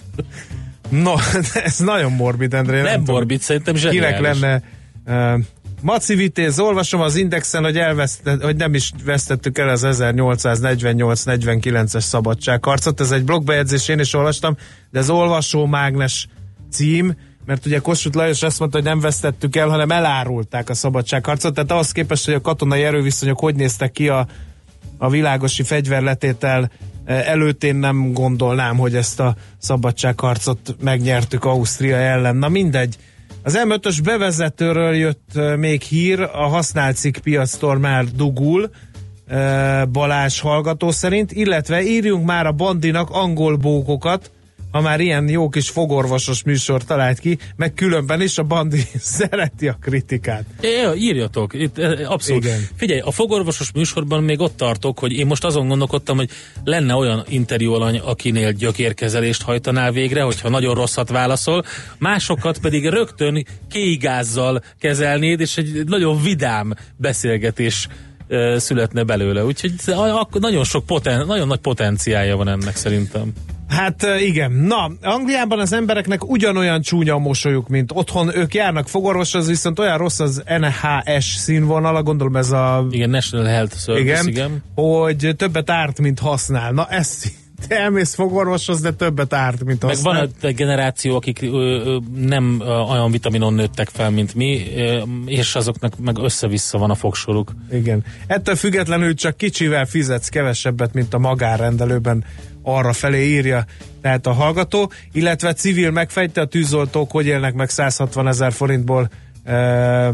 [0.88, 1.14] No,
[1.64, 2.80] ez nagyon morbid, André.
[2.80, 4.40] Nem tudom, morbid, szerintem Kinek zseniális.
[4.40, 4.62] lenne
[5.34, 5.40] uh,
[5.82, 13.00] Maci Vitéz, olvasom az Indexen, hogy, elvesztett, hogy nem is vesztettük el az 1848-49-es szabadságharcot.
[13.00, 14.56] Ez egy blogbejegyzés, én is olvastam,
[14.90, 16.28] de ez olvasó mágnes
[16.70, 17.16] cím,
[17.46, 21.54] mert ugye Kossuth Lajos azt mondta, hogy nem vesztettük el, hanem elárulták a szabadságharcot.
[21.54, 24.26] Tehát ahhoz képest, hogy a katonai erőviszonyok hogy néztek ki a,
[24.98, 26.70] a világosi fegyverletétel
[27.04, 32.36] eh, előtt én nem gondolnám, hogy ezt a szabadságharcot megnyertük Ausztria ellen.
[32.36, 32.96] Na mindegy.
[33.42, 37.16] Az M5-ös bevezetőről jött eh, még hír, a használt cikk
[37.80, 38.70] már dugul,
[39.26, 44.30] eh, Balázs hallgató szerint, illetve írjunk már a bandinak angol bókokat,
[44.76, 48.82] ha már ilyen jó kis fogorvosos műsor talált ki, meg különben is a bandi
[49.18, 50.44] szereti a kritikát.
[50.60, 52.44] Ja, írjatok, itt eh, abszolút.
[52.44, 52.60] Igen.
[52.76, 56.30] Figyelj, a fogorvosos műsorban még ott tartok, hogy én most azon gondolkodtam, hogy
[56.64, 61.64] lenne olyan interjú alany, akinél gyökérkezelést hajtanál végre, hogyha nagyon rosszat válaszol,
[61.98, 67.88] másokat pedig rögtön kéigázzal kezelnéd, és egy nagyon vidám beszélgetés
[68.28, 69.44] ö, születne belőle.
[69.44, 69.72] Úgyhogy
[70.32, 73.32] nagyon sok poten, nagyon nagy potenciálja van ennek szerintem.
[73.68, 74.52] Hát igen.
[74.52, 78.36] Na, Angliában az embereknek ugyanolyan csúnya a mosolyuk, mint otthon.
[78.36, 82.86] Ők járnak fogorvoshoz, viszont olyan rossz az NHS színvonala, gondolom ez a...
[82.90, 84.28] Igen, National Health Service, igen.
[84.28, 84.62] igen.
[84.74, 86.72] hogy többet árt, mint használ.
[86.72, 87.22] Na, ez
[87.68, 90.14] te elmész fogorvoshoz, de többet árt, mint Meg használ.
[90.14, 95.02] van egy generáció, akik ö, ö, nem ö, olyan vitaminon nőttek fel, mint mi, ö,
[95.26, 97.52] és azoknak meg össze-vissza van a fogsoruk.
[97.72, 98.04] Igen.
[98.26, 102.24] Ettől függetlenül csak kicsivel fizetsz kevesebbet, mint a magárrendelőben
[102.66, 103.64] arra felé írja
[104.00, 109.10] tehát a hallgató, illetve civil megfejte a tűzoltók, hogy élnek meg 160 ezer forintból
[109.44, 110.10] e,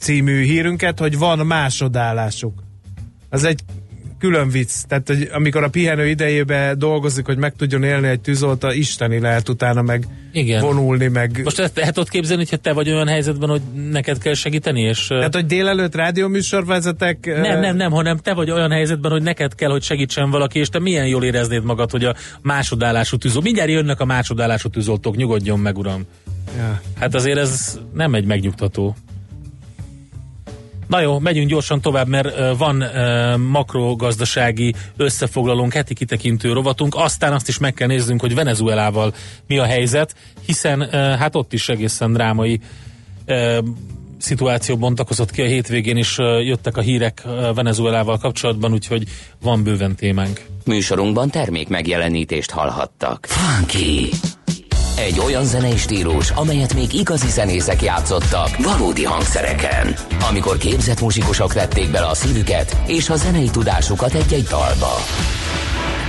[0.00, 2.62] című hírünket, hogy van másodállásuk.
[3.28, 3.60] Az egy
[4.22, 8.68] külön vicc, tehát hogy amikor a pihenő idejében dolgozik, hogy meg tudjon élni egy tűzoltó,
[8.70, 10.60] isteni lehet utána meg Igen.
[10.60, 13.60] vonulni, meg Most ezt el tudod képzelni, hogyha te vagy olyan helyzetben, hogy
[13.90, 15.06] neked kell segíteni, és...
[15.06, 17.26] tehát, hogy délelőtt rádióműsor vezetek.
[17.26, 20.68] Nem, nem, nem, hanem te vagy olyan helyzetben, hogy neked kell, hogy segítsen valaki, és
[20.68, 23.44] te milyen jól éreznéd magad, hogy a másodállású tűzoltó.
[23.44, 26.06] Mindjárt jönnek a másodállású tűzoltók, nyugodjon meg, uram.
[26.56, 26.80] Ja.
[26.98, 28.96] Hát azért ez nem egy megnyugtató.
[30.92, 32.84] Na jó, megyünk gyorsan tovább, mert van
[33.38, 39.14] makrogazdasági összefoglalónk, heti kitekintő rovatunk, aztán azt is meg kell néznünk, hogy Venezuelával
[39.46, 40.14] mi a helyzet,
[40.46, 42.60] hiszen hát ott is egészen drámai
[44.18, 47.22] szituáció bontakozott ki a hétvégén, is jöttek a hírek
[47.54, 49.04] Venezuelával kapcsolatban, úgyhogy
[49.42, 50.40] van bőven témánk.
[50.64, 53.26] Műsorunkban termék megjelenítést hallhattak.
[53.26, 54.08] Funky!
[54.96, 59.94] Egy olyan zenei stílus, amelyet még igazi zenészek játszottak valódi hangszereken.
[60.30, 64.94] Amikor képzett muzsikusok vették bele a szívüket és a zenei tudásukat egy-egy dalba.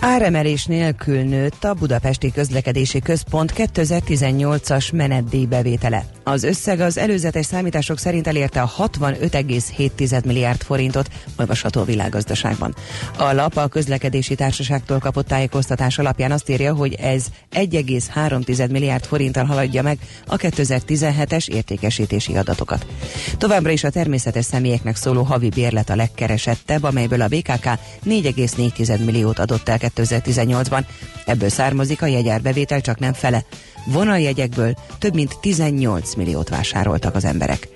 [0.00, 6.04] Áremelés nélkül nőtt a Budapesti Közlekedési Központ 2018-as menetdíj bevétele.
[6.28, 11.08] Az összeg az előzetes számítások szerint elérte a 65,7 milliárd forintot,
[11.38, 12.74] olvasható a világgazdaságban.
[13.16, 19.44] A lap a közlekedési társaságtól kapott tájékoztatás alapján azt írja, hogy ez 1,3 milliárd forinttal
[19.44, 22.86] haladja meg a 2017-es értékesítési adatokat.
[23.38, 27.64] Továbbra is a természetes személyeknek szóló havi bérlet a legkeresettebb, amelyből a BKK
[28.06, 30.84] 4,4 milliót adott el 2018-ban.
[31.24, 33.44] Ebből származik a jegyárbevétel csak nem fele.
[33.92, 37.68] Vonaljegyekből több mint 18 milliót vásároltak az emberek.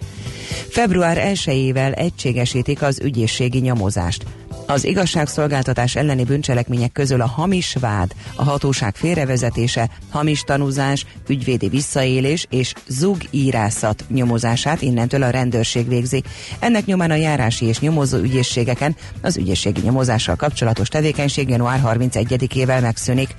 [0.68, 4.24] Február 1-ével egységesítik az ügyészségi nyomozást.
[4.66, 12.46] Az igazságszolgáltatás elleni bűncselekmények közül a hamis vád, a hatóság félrevezetése, hamis tanúzás, ügyvédi visszaélés
[12.50, 16.22] és zugírászat nyomozását innentől a rendőrség végzi.
[16.58, 23.34] Ennek nyomán a járási és nyomozó ügyészségeken az ügyészségi nyomozással kapcsolatos tevékenység január 31-ével megszűnik.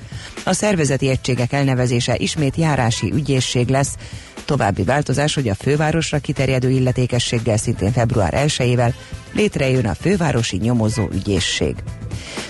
[0.46, 3.96] A szervezeti egységek elnevezése ismét járási ügyészség lesz,
[4.46, 8.94] További változás, hogy a fővárosra kiterjedő illetékességgel szintén február 1-ével
[9.34, 11.76] létrejön a fővárosi nyomozó ügyészség.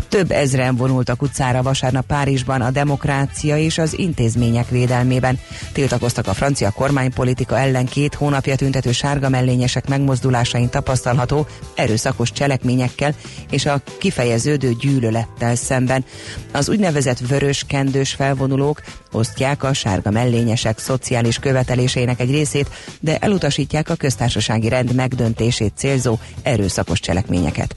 [0.08, 5.40] Több ezren vonultak utcára vasárnap Párizsban a demokrácia és az intézmények védelmében.
[5.72, 13.14] Tiltakoztak a francia kormánypolitika ellen két hónapja tüntető sárga mellényesek megmozdulásain tapasztalható erőszakos cselekményekkel
[13.50, 16.06] és a kifejeződő gyűlölettel szemben.
[16.52, 18.82] Az úgynevezett vörös kendős felvonulók
[19.12, 22.70] osztják a sárga mellényesek szociális követeléseinek egy részét,
[23.00, 27.76] de elutasítják a köztársasági rend megdöntését célzó erőszakos cselekményeket.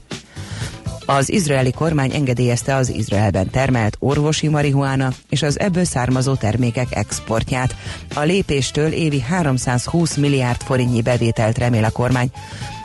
[1.09, 7.75] Az izraeli kormány engedélyezte az Izraelben termelt orvosi marihuána és az ebből származó termékek exportját.
[8.15, 12.31] A lépéstől évi 320 milliárd forintnyi bevételt remél a kormány.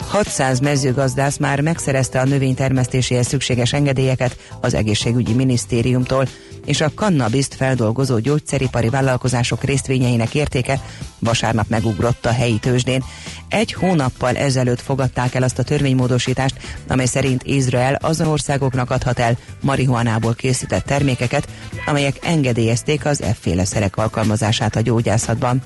[0.08, 6.26] 600 mezőgazdász már megszerezte a növénytermesztéséhez szükséges engedélyeket az egészségügyi minisztériumtól,
[6.64, 10.80] és a kannabiszt feldolgozó gyógyszeripari vállalkozások részvényeinek értéke
[11.18, 13.04] vasárnap megugrott a helyi tőzsdén.
[13.48, 16.56] Egy hónappal ezelőtt fogadták el azt a törvénymódosítást,
[16.88, 21.48] amely szerint Izrael azon országoknak adhat el marihuánából készített termékeket,
[21.86, 25.62] amelyek engedélyezték az efféle szerek alkalmazását a gyógyászatban.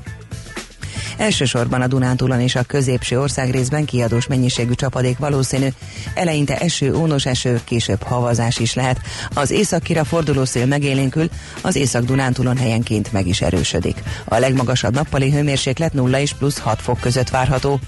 [1.17, 5.69] Elsősorban a Dunántúlon és a középső országrészben kiadós mennyiségű csapadék valószínű.
[6.15, 9.01] Eleinte eső, ónos eső, később havazás is lehet.
[9.35, 11.29] Az északira forduló szél megélénkül,
[11.61, 14.03] az észak-Dunántúlon helyenként meg is erősödik.
[14.25, 17.81] A legmagasabb nappali hőmérséklet 0 és plusz 6 fok között várható.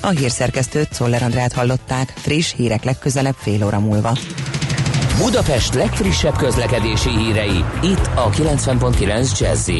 [0.00, 4.16] A hírszerkesztőt Szoller Andrát hallották, friss hírek legközelebb fél óra múlva.
[5.18, 9.70] Budapest legfrissebb közlekedési hírei, itt a 90.9 jazz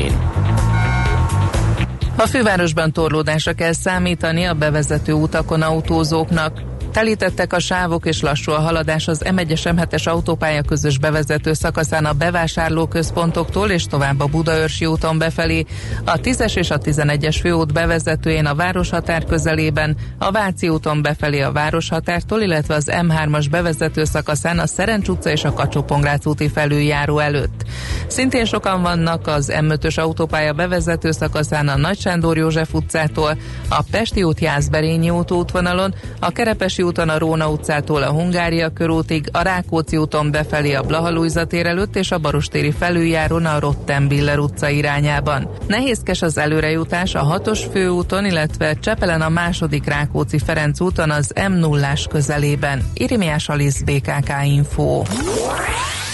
[2.19, 6.76] A fővárosban torlódásra kell számítani a bevezető utakon autózóknak.
[6.97, 12.13] Telítettek a sávok és lassú a haladás az M1-es M7-es autópálya közös bevezető szakaszán a
[12.13, 15.65] bevásárlóközpontoktól és tovább a Budaörsi úton befelé,
[16.05, 21.53] a 10-es és a 11-es főút bevezetőjén a városhatár közelében, a Váci úton befelé a
[21.53, 25.85] városhatártól, illetve az M3-as bevezető szakaszán a Szerencs utca és a kacsó
[26.25, 27.65] úti felüljáró előtt.
[28.07, 33.39] Szintén sokan vannak az M5-ös autópálya bevezető szakaszán a Nagy Sándor József utcától,
[33.69, 39.29] a Pesti út Jászberényi út útvonalon, a Kerepesi úton a Róna utcától a Hungária körútig,
[39.33, 44.69] a Rákóczi úton befelé a Blaha tér előtt és a Barostéri felüljárón a Rottenbiller utca
[44.69, 45.49] irányában.
[45.67, 51.53] Nehézkes az előrejutás a hatos főúton, illetve Csepelen a második Rákóczi Ferenc úton az m
[51.53, 52.83] 0 közelében.
[52.95, 55.03] Irimiás Alisz BKK Info.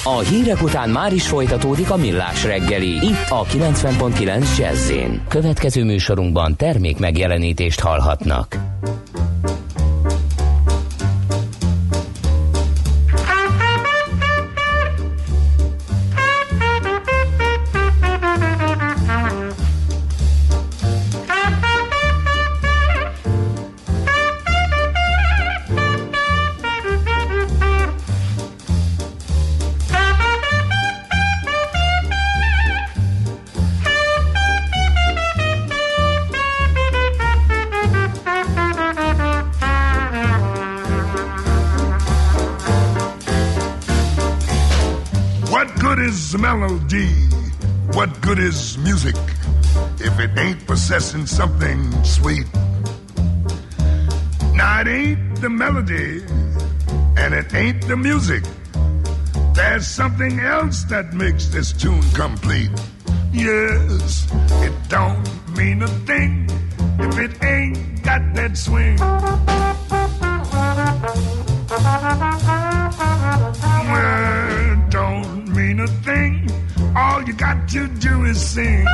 [0.04, 4.92] A hírek után már is folytatódik a millás reggeli, itt a 90.9 jazz
[5.28, 8.56] Következő műsorunkban termék megjelenítést hallhatnak.
[46.42, 47.06] Melody?
[47.94, 49.14] What good is music
[50.00, 52.46] if it ain't possessing something sweet?
[54.52, 56.24] Now it ain't the melody
[57.16, 58.42] and it ain't the music.
[59.54, 62.72] There's something else that makes this tune complete.
[63.32, 64.26] Yes,
[64.66, 65.22] it don't
[65.56, 66.50] mean a thing
[66.98, 68.98] if it ain't got that swing.
[76.94, 78.86] All you got to do is sing.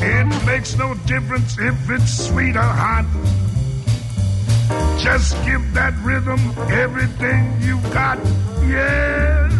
[0.00, 3.06] It makes no difference if it's sweet or hot.
[5.00, 6.38] Just give that rhythm
[6.70, 8.18] everything you've got.
[8.62, 9.52] Yes,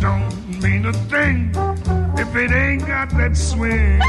[0.00, 1.52] don't mean a thing
[2.18, 4.00] if it ain't got that swing.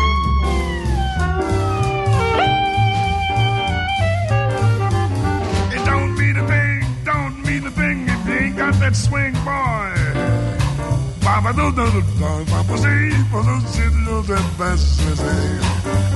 [8.72, 9.92] Got that swing, boy.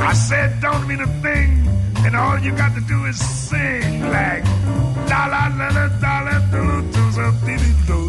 [0.02, 1.68] I said, don't mean a thing,
[2.06, 4.44] and all you got to do is sing like
[5.10, 7.32] la la la la la la do do do
[7.88, 8.05] do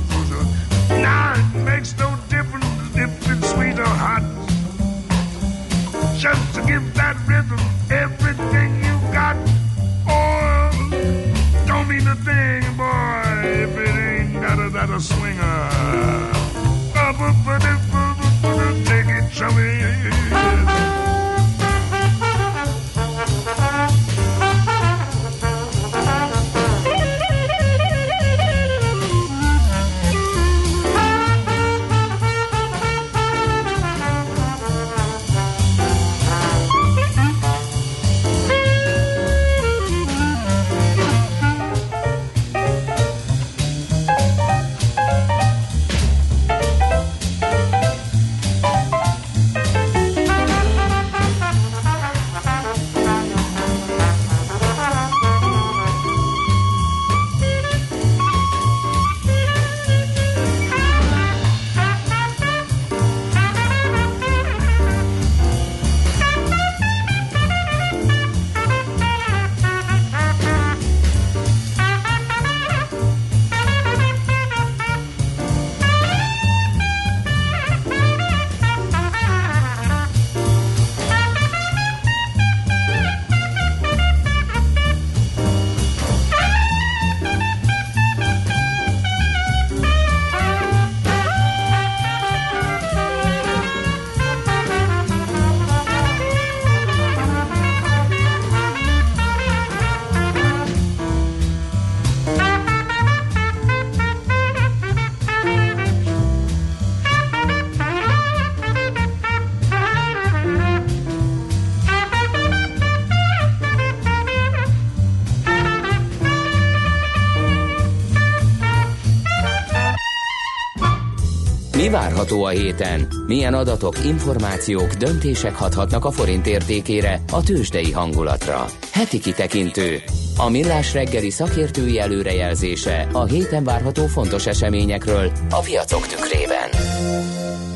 [122.16, 123.06] várható a héten?
[123.26, 128.64] Milyen adatok, információk, döntések hathatnak a forint értékére, a tőzsdei hangulatra?
[128.92, 129.96] Heti kitekintő.
[130.36, 136.68] A millás reggeli szakértői előrejelzése a héten várható fontos eseményekről a piacok tükrében.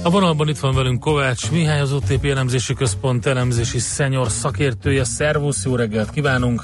[0.03, 5.05] A vonalban itt van velünk Kovács Mihály, az OTP elemzési központ elemzési szenyor szakértője.
[5.05, 6.63] Szervusz, jó reggelt kívánunk!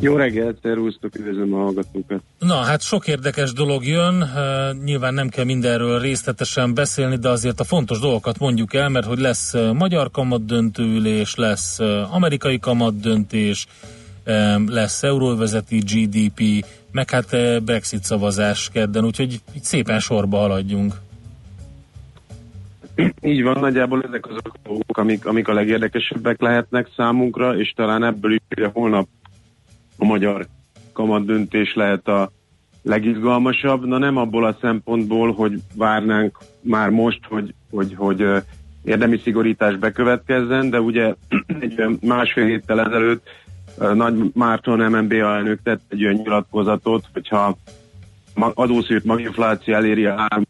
[0.00, 2.22] Jó reggelt, szervusztok, üdvözlöm a hallgatókat.
[2.42, 7.60] Na, hát sok érdekes dolog jön, uh, nyilván nem kell mindenről részletesen beszélni, de azért
[7.60, 12.58] a fontos dolgokat mondjuk el, mert hogy lesz uh, magyar kamat döntőülés, lesz uh, amerikai
[12.58, 13.66] kamat döntés,
[14.66, 20.94] lesz euróvezeti GDP, meg hát Brexit szavazás kedden, úgyhogy így szépen sorba haladjunk.
[23.20, 28.04] Így van, nagyjából ezek azok a dolgok, amik, amik a legérdekesebbek lehetnek számunkra, és talán
[28.04, 29.08] ebből is ugye holnap
[29.96, 30.46] a magyar
[30.92, 32.32] kamat döntés lehet a
[32.82, 38.26] legizgalmasabb, na nem abból a szempontból, hogy várnánk már most, hogy, hogy, hogy
[38.84, 41.14] érdemi szigorítás bekövetkezzen, de ugye
[41.60, 43.28] egy másfél héttel ezelőtt
[43.94, 47.56] Nagy Márton MNB elnök tett egy olyan nyilatkozatot, hogyha
[48.34, 50.42] adószűrt maginfláció eléri a 3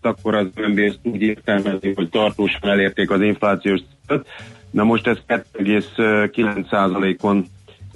[0.00, 4.26] akkor az MNB ezt úgy értelmezi, hogy tartósan elérték az inflációs szintet.
[4.70, 7.46] Na most ez 2,9%-on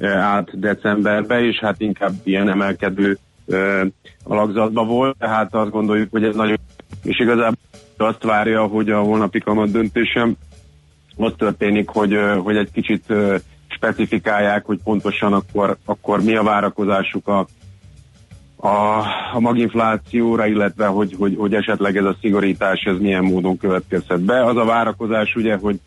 [0.06, 3.84] állt decemberbe, és hát inkább ilyen emelkedő ö,
[4.24, 6.58] alakzatban volt, tehát azt gondoljuk, hogy ez nagyon,
[7.02, 7.58] és igazából
[7.96, 10.36] azt várja, hogy a holnapi kamat döntésem
[11.16, 13.12] ott történik, hogy, ö, hogy egy kicsit
[13.68, 17.46] specifikálják, hogy pontosan akkor, akkor mi a várakozásuk a,
[18.56, 24.20] a, a maginflációra, illetve hogy, hogy, hogy esetleg ez a szigorítás ez milyen módon következhet
[24.20, 24.44] be.
[24.44, 25.80] Az a várakozás ugye, hogy,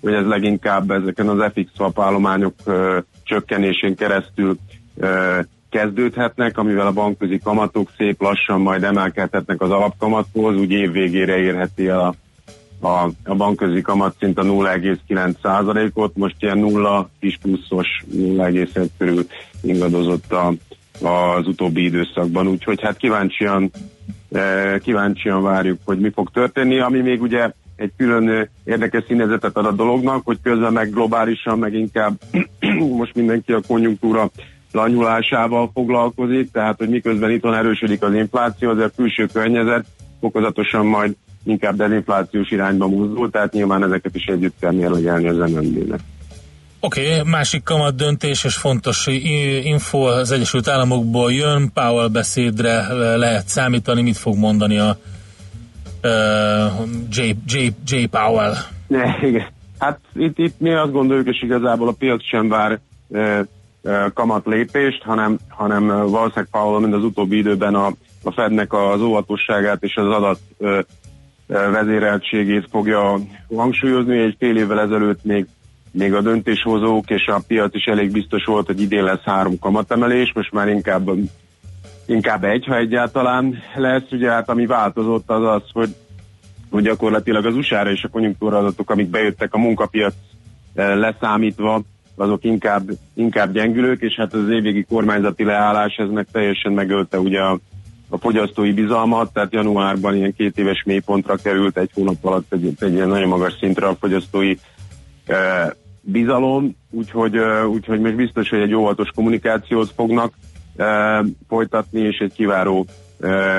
[0.00, 4.56] hogy ez leginkább ezeken az FX swap állományok ö, csökkenésén keresztül
[4.96, 5.38] ö,
[5.70, 11.88] kezdődhetnek, amivel a bankközi kamatok szép lassan majd emelkedhetnek az alapkamathoz, úgy év végére érheti
[11.88, 12.14] a,
[12.80, 19.26] a, a bankközi kamatszint a 0,9%-ot, most ilyen 0 kis pluszos 0,1 körül
[19.62, 20.52] ingadozott a,
[21.06, 23.70] az utóbbi időszakban, úgyhogy hát kíváncsian,
[24.82, 29.72] kíváncsian várjuk, hogy mi fog történni, ami még ugye egy külön érdekes színezetet ad a
[29.72, 32.20] dolognak, hogy közben meg globálisan, meg inkább
[33.00, 34.30] most mindenki a konjunktúra
[34.72, 39.86] lanyulásával foglalkozik, tehát hogy miközben itthon erősödik az infláció, azért a külső környezet
[40.20, 46.00] fokozatosan majd inkább dezinflációs irányba mozdul, tehát nyilván ezeket is együtt kell mérlegelni az MNB-nek.
[46.80, 49.06] Oké, okay, másik kamat döntés és fontos
[49.62, 54.98] info az Egyesült Államokból jön, Powell beszédre le- lehet számítani, mit fog mondani a
[57.10, 58.04] J, J, J.
[58.04, 58.54] Powell.
[59.22, 59.46] Igen.
[59.78, 62.80] Hát itt, itt mi azt gondoljuk, és igazából a piac sem vár
[63.12, 63.18] e,
[63.82, 67.86] e, kamat lépést, hanem, hanem valószínűleg Powell, mint az utóbbi időben a,
[68.22, 70.84] a Fednek az óvatosságát és az adat e,
[71.46, 73.18] vezéreltségét fogja
[73.56, 74.18] hangsúlyozni.
[74.18, 75.46] Egy fél évvel ezelőtt még
[75.92, 80.32] még a döntéshozók és a piac is elég biztos volt, hogy idén lesz három kamatemelés,
[80.34, 81.10] most már inkább,
[82.06, 84.10] inkább egy, ha egyáltalán lesz.
[84.10, 85.94] Ugye hát ami változott az az, hogy,
[86.70, 90.14] hogy gyakorlatilag az USA-ra és a konjunktúra adatok, amik bejöttek a munkapiac
[90.74, 91.82] eh, leszámítva,
[92.20, 97.40] azok inkább, inkább gyengülők, és hát az évvégi kormányzati leállás ez meg teljesen megölte ugye
[97.40, 97.58] a,
[98.08, 102.92] a fogyasztói bizalmat, tehát januárban ilyen két éves mélypontra került egy hónap alatt egy, egy
[102.92, 104.56] ilyen nagyon magas szintre a fogyasztói
[105.26, 105.70] eh,
[106.00, 110.32] bizalom, úgyhogy, eh, úgyhogy most biztos, hogy egy óvatos kommunikációt fognak
[111.48, 112.86] folytatni, és egy kiváró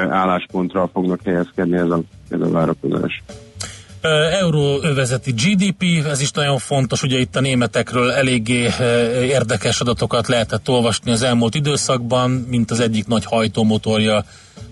[0.09, 3.23] álláspontra fognak helyezkedni ez a, ez a várakozás.
[4.39, 8.69] Euróövezeti GDP, ez is nagyon fontos, ugye itt a németekről eléggé
[9.21, 14.23] érdekes adatokat lehetett olvasni az elmúlt időszakban, mint az egyik nagy hajtómotorja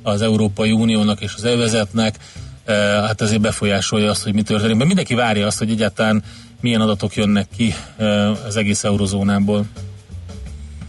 [0.04, 2.16] az Európai Uniónak és az övezetnek,
[3.06, 4.76] hát ezért befolyásolja azt, hogy mi történik.
[4.76, 6.24] Mert mindenki várja azt, hogy egyáltalán
[6.62, 7.74] milyen adatok jönnek ki
[8.48, 9.66] az egész eurozónából.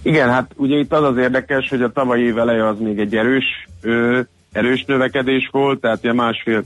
[0.02, 3.16] Igen, hát ugye itt az az érdekes, hogy a tavalyi év eleje az még egy
[3.16, 3.44] erős,
[3.82, 4.20] ö,
[4.52, 6.62] erős növekedés volt, tehát ilyen másfél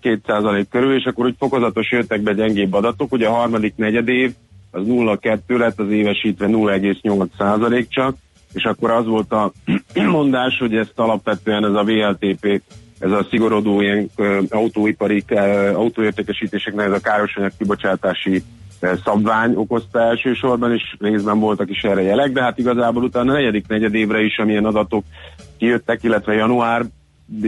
[0.00, 3.12] két százalék körül, és akkor úgy fokozatos jöttek be gyengébb adatok.
[3.12, 4.32] Ugye a harmadik negyed év
[4.70, 8.14] az 0,2 lett, az évesítve 0,8 százalék csak,
[8.52, 9.52] és akkor az volt a
[9.94, 12.62] mondás, hogy ezt alapvetően ez a VLTP,
[12.98, 14.10] ez a szigorodó ilyen
[14.50, 15.24] autóipari
[15.74, 18.42] autóértékesítéseknek ez a károsanyag kibocsátási
[19.04, 23.66] szabvány okozta elsősorban, és részben voltak is erre jelek, de hát igazából utána a negyedik
[23.68, 25.04] negyed évre is, amilyen adatok
[25.58, 26.84] kijöttek, illetve január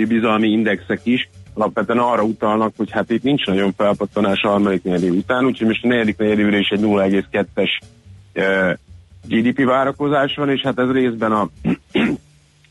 [0.09, 5.03] bizalmi indexek is, alapvetően arra utalnak, hogy hát itt nincs nagyon felpattanás a harmadik negyed
[5.03, 7.71] év után, úgyhogy most a negyedik negyed évre is egy 0,2-es
[8.35, 8.77] uh,
[9.29, 11.49] GDP várakozás van, és hát ez részben a,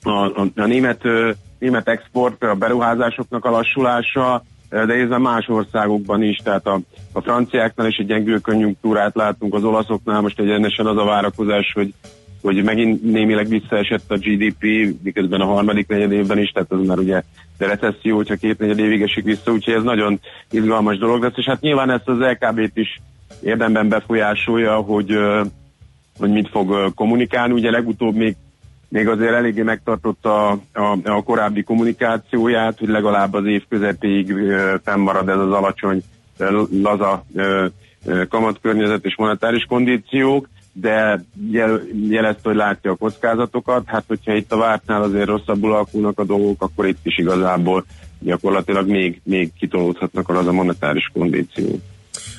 [0.04, 1.02] a, a, a német
[1.62, 6.80] német export, a beruházásoknak a lassulása, de részben más országokban is, tehát a,
[7.12, 11.94] a franciáknál is egy gyengülő konjunktúrát látunk, az olaszoknál most egyenesen az a várakozás, hogy
[12.42, 14.64] hogy megint némileg visszaesett a GDP,
[15.04, 17.22] miközben a harmadik negyed évben is, tehát az már ugye
[17.58, 20.20] de recesszió, hogyha két negyed évig esik vissza, úgyhogy ez nagyon
[20.52, 23.02] izgalmas dolog lesz, és hát nyilván ezt az LKB-t is
[23.42, 25.18] érdemben befolyásolja, hogy,
[26.20, 27.54] hogy mit fog kommunikálni.
[27.54, 28.36] Ugye legutóbb még
[28.88, 34.34] még azért eléggé megtartotta a, a, a korábbi kommunikációját, hogy legalább az év közepéig
[34.84, 36.04] fennmarad ez az alacsony,
[36.82, 37.26] laza
[38.30, 43.84] kamatkörnyezet és monetáris kondíciók, de jel, jelezte, hogy látja a kockázatokat.
[43.86, 47.86] Hát, hogyha itt a vártnál azért rosszabbul alakulnak a dolgok, akkor itt is igazából
[48.20, 51.80] gyakorlatilag még, még kitolódhatnak az a monetáris kondíciók.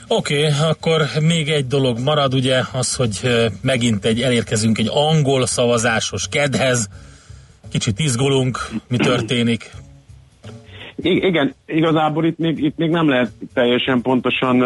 [0.09, 3.21] Oké, okay, akkor még egy dolog marad, ugye az, hogy
[3.61, 6.89] megint egy elérkezünk egy angol szavazásos kedhez.
[7.71, 9.71] Kicsit izgulunk, mi történik.
[10.97, 14.59] Igen, igazából itt még, itt még nem lehet teljesen pontosan,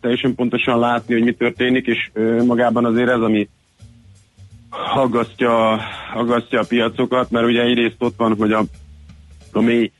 [0.00, 2.10] teljesen pontosan látni, hogy mi történik, és
[2.46, 3.48] magában azért ez, ami
[4.94, 5.80] aggasztja,
[6.14, 8.62] aggasztja a piacokat, mert ugye egyrészt ott van, hogy a,
[9.52, 9.90] a mély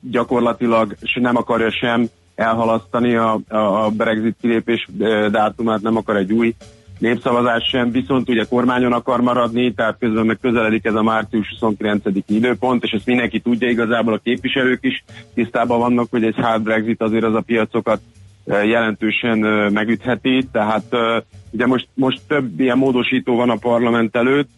[0.00, 4.88] gyakorlatilag nem akarja sem elhalasztani a, a, Brexit kilépés
[5.30, 6.54] dátumát, nem akar egy új
[7.02, 12.04] népszavazás sem, viszont ugye kormányon akar maradni, tehát közben meg közeledik ez a március 29.
[12.26, 17.02] időpont, és ezt mindenki tudja, igazából a képviselők is tisztában vannak, hogy egy hard Brexit
[17.02, 18.00] azért az a piacokat
[18.44, 24.16] eh, jelentősen eh, megütheti, tehát eh, ugye most, most több ilyen módosító van a parlament
[24.16, 24.48] előtt,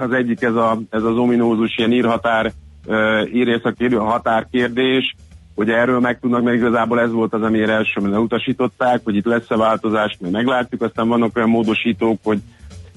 [0.00, 2.52] az egyik ez, a, ez az ominózus ilyen írhatár,
[3.32, 5.14] írészakérdő határkérdés,
[5.60, 10.16] hogy erről megtudnak, mert igazából ez volt az, amire elsőben utasították, hogy itt lesz-e változás,
[10.20, 12.38] mert meglátjuk, aztán vannak olyan módosítók, hogy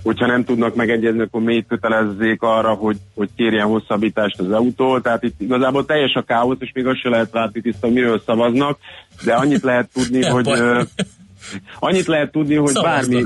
[0.04, 5.02] hogyha nem tudnak megegyezni, akkor még kötelezzék arra, hogy, hogy kérjen hosszabbítást az EU-tól.
[5.02, 8.78] Tehát itt igazából teljes a káosz, és még azt se lehet látni tiszta, miről szavaznak,
[9.26, 10.48] de annyit lehet tudni, hogy
[11.80, 13.24] annyit lehet tudni, hogy bármi,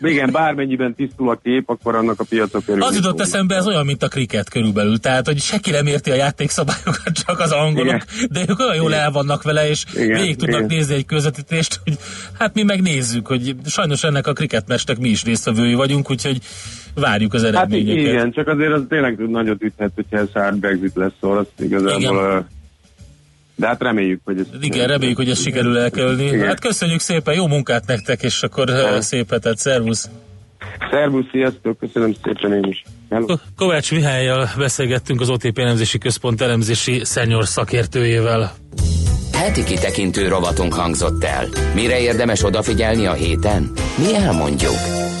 [0.00, 2.82] igen, bármennyiben tisztul a kép, akkor annak a piacok körül.
[2.82, 6.14] Az jutott eszembe, ez olyan, mint a kriket körülbelül, tehát, hogy senki nem érti a
[6.14, 8.28] játékszabályokat, csak az angolok, igen.
[8.30, 9.02] de ők olyan jól igen.
[9.02, 10.20] el vannak vele, és igen.
[10.20, 10.76] végig tudnak igen.
[10.76, 11.98] nézni egy közvetítést, hogy
[12.38, 16.38] hát mi megnézzük, hogy sajnos ennek a kriketmestek mi is résztvevői vagyunk, úgyhogy
[16.94, 18.04] várjuk az eredményeket.
[18.04, 21.50] Hát igen, csak azért az tényleg nagyot üthet, hogyha ez hard Brexit lesz, szóval azt
[21.58, 22.46] igazából igen.
[23.62, 24.46] De hát reméljük, hogy ez...
[24.60, 26.24] Igen, reméljük, hogy ez sikerül elkerülni.
[26.24, 26.46] Igen.
[26.46, 29.00] Hát köszönjük szépen, jó munkát nektek, és akkor ja.
[29.00, 30.10] szép hetet, szervusz!
[30.90, 32.82] Szervusz, sziasztok, köszönöm szépen én is.
[33.10, 33.26] Hello.
[33.56, 38.52] Kovács Mihályjal beszélgettünk az OTP elemzési központ elemzési szenyor szakértőjével.
[39.32, 41.46] Heti kitekintő rovatunk hangzott el.
[41.74, 43.70] Mire érdemes odafigyelni a héten?
[43.98, 45.11] Mi elmondjuk.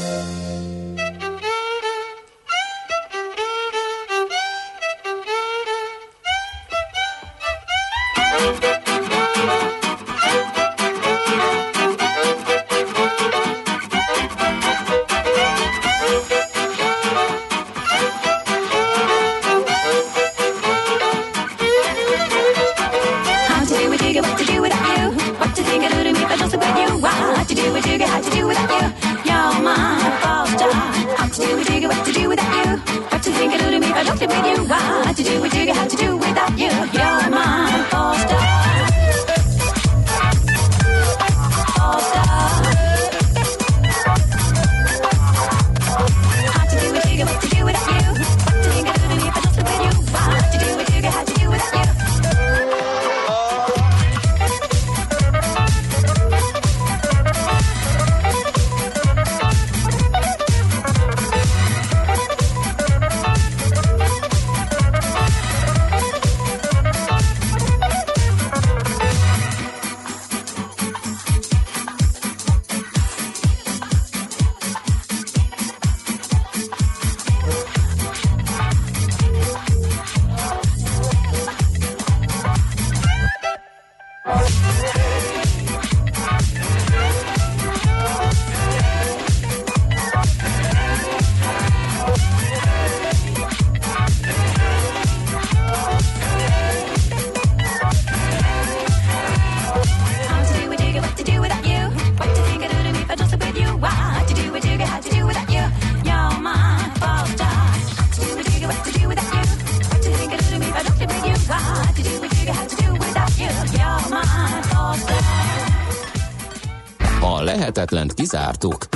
[117.82, 118.88] Lehetetlent kizártuk.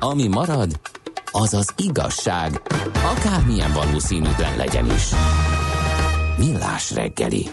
[0.00, 0.80] Ami marad,
[1.30, 2.60] azaz igazság,
[3.16, 5.10] akármilyen valószínűtlen legyen is.
[6.38, 7.46] Millás reggeli.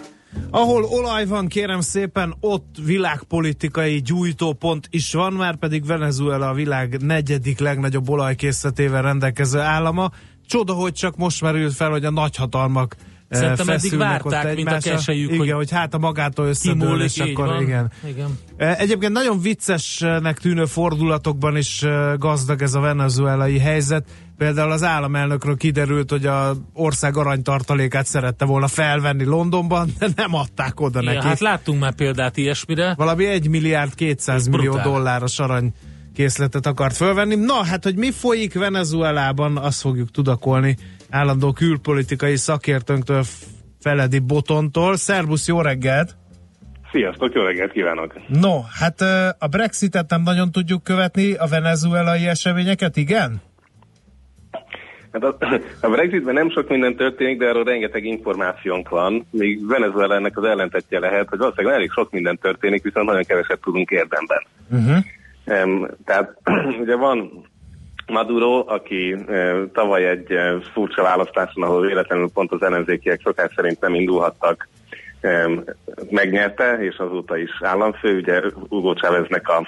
[0.50, 7.02] Ahol olaj van, kérem szépen, ott világpolitikai gyújtópont is van, már pedig Venezuela a világ
[7.02, 10.12] negyedik legnagyobb olajkészletével rendelkező állama.
[10.48, 12.96] Csoda, hogy csak most merült fel, hogy a nagyhatalmak
[13.34, 17.48] Szerintem eddig várták, mint a keselyük, Igen, hogy hogy hát a magától összedől, és akkor
[17.48, 17.62] van.
[17.62, 17.92] igen.
[18.08, 18.38] Igen.
[18.58, 21.86] Egyébként nagyon viccesnek tűnő fordulatokban is
[22.18, 24.06] gazdag ez a venezuelai helyzet.
[24.38, 30.80] Például az államelnökről kiderült, hogy a ország aranytartalékát szerette volna felvenni Londonban, de nem adták
[30.80, 31.28] oda Ja, neki.
[31.28, 32.94] hát láttunk már példát ilyesmire.
[32.98, 35.74] Valami 1 milliárd 200 millió dolláros arany
[36.16, 37.36] készletet akart fölvenni.
[37.36, 40.78] Na, hát, hogy mi folyik Venezuelában, azt fogjuk tudakolni
[41.14, 43.24] állandó külpolitikai szakértőnktől,
[43.80, 44.96] Feledi Botontól.
[44.96, 46.16] Szerbusz, jó reggelt!
[46.92, 48.14] Sziasztok, jó reggelt kívánok!
[48.28, 49.02] No, hát
[49.40, 53.42] a Brexitet nem nagyon tudjuk követni, a venezuelai eseményeket, igen?
[55.12, 55.38] Hát a,
[55.82, 60.44] a Brexitben nem sok minden történik, de erről rengeteg információnk van, míg Venezuela ennek az
[60.44, 64.44] ellentetje lehet, hogy valószínűleg elég sok minden történik, viszont nagyon keveset tudunk érdemben.
[64.72, 64.98] Uh-huh.
[65.46, 66.38] Um, tehát
[66.84, 67.46] ugye van
[68.08, 69.16] Maduro, aki
[69.74, 70.40] tavaly egy
[70.74, 74.68] furcsa választáson, ahol véletlenül pont az ellenzékiek szokás szerint nem indulhattak,
[76.10, 79.68] megnyerte, és azóta is államfő, ugye Hugo Cháveznek a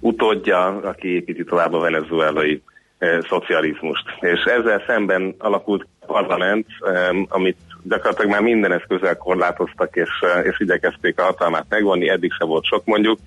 [0.00, 2.62] utódja, aki építi tovább a venezuelai
[3.28, 4.04] szocializmust.
[4.20, 6.66] És ezzel szemben alakult parlament,
[7.28, 10.10] amit gyakorlatilag már minden eszközzel korlátoztak, és,
[10.42, 13.18] és igyekezték a hatalmát megvonni, eddig se volt sok mondjuk,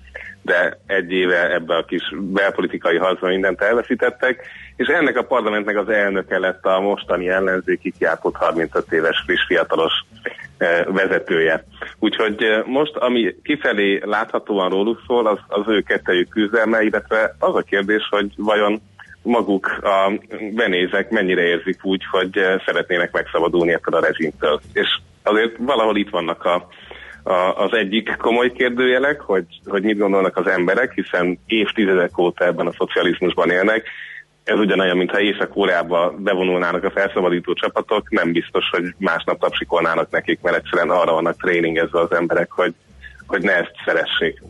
[0.46, 5.88] de egy éve ebbe a kis belpolitikai harcban mindent elveszítettek, és ennek a parlamentnek az
[5.88, 9.92] elnöke lett a mostani ellenzéki kiápott 35 éves friss fiatalos
[10.58, 11.64] eh, vezetője.
[11.98, 17.54] Úgyhogy eh, most, ami kifelé láthatóan róluk szól, az, az ő kettejük küzdelme, illetve az
[17.54, 18.80] a kérdés, hogy vajon
[19.22, 20.12] maguk a
[20.54, 24.60] benézek mennyire érzik úgy, hogy eh, szeretnének megszabadulni ettől a rezsimtől.
[24.72, 26.66] És azért valahol itt vannak a,
[27.26, 32.66] a, az egyik komoly kérdőjelek, hogy, hogy mit gondolnak az emberek, hiszen évtizedek óta ebben
[32.66, 33.88] a szocializmusban élnek.
[34.44, 40.56] Ez ugyanolyan, mintha Észak-Koreába bevonulnának a felszabadító csapatok, nem biztos, hogy másnap tapsikolnának nekik, mert
[40.56, 42.74] egyszerűen arra vannak tréningezve az emberek, hogy,
[43.26, 44.42] hogy ne ezt szeressék.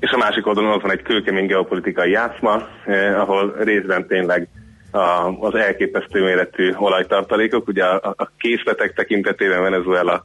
[0.00, 4.48] És a másik oldalon ott van egy kőkemény geopolitikai játszma, eh, ahol részben tényleg
[4.90, 10.24] a, az elképesztő méretű olajtartalékok, ugye a, a készletek tekintetében Venezuela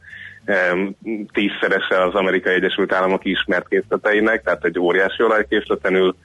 [1.33, 6.15] tízszerese az Amerikai Egyesült Államok ismert készleteinek, tehát egy óriási olajkészleten ül,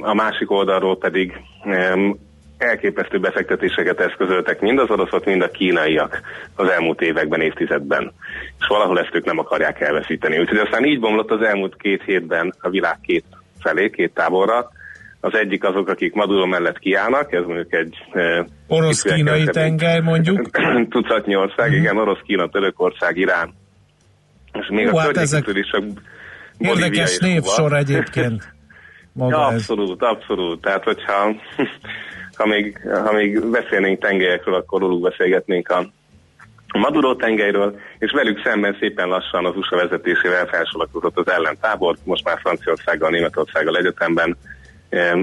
[0.00, 1.32] a másik oldalról pedig
[2.58, 6.20] elképesztő befektetéseket eszközöltek mind az oroszok, mind a kínaiak
[6.54, 8.12] az elmúlt években, évtizedben.
[8.58, 10.38] És valahol ezt ők nem akarják elveszíteni.
[10.38, 13.24] Úgyhogy aztán így bomlott az elmúlt két hétben a világ két
[13.60, 14.70] felé, két táborra.
[15.26, 17.94] Az egyik azok, akik Maduro mellett kiállnak, ez mondjuk egy...
[18.12, 20.50] eh, Orosz-kínai tengely, mondjuk.
[20.90, 21.78] tucatnyi ország, Mhm.
[21.78, 23.54] igen, orosz, Kína, Törökország, Irán.
[24.52, 25.82] És még Hú, a hát környékről is csak
[26.58, 28.54] Bolívia Érdekes és névsor egyébként.
[29.12, 29.52] Maga Ja, ez.
[29.54, 30.60] abszolút, abszolút.
[30.60, 31.34] Tehát, hogyha
[32.38, 35.86] ha még, ha még beszélnénk tengelyekről, akkor róluk beszélgetnénk a
[36.78, 42.38] Maduro tengelyről, és velük szemben szépen lassan az USA vezetésével felsorokozott az ellentábor, most már
[42.40, 44.36] Franciaországgal, Németországgal egyetemben, em,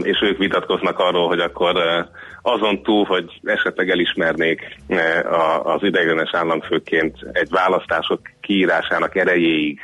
[0.01, 2.05] és ők vitatkoznak arról, hogy akkor eh,
[2.41, 9.79] azon túl, hogy esetleg elismernék eh, az ideiglenes államfőként egy választások kiírásának erejéig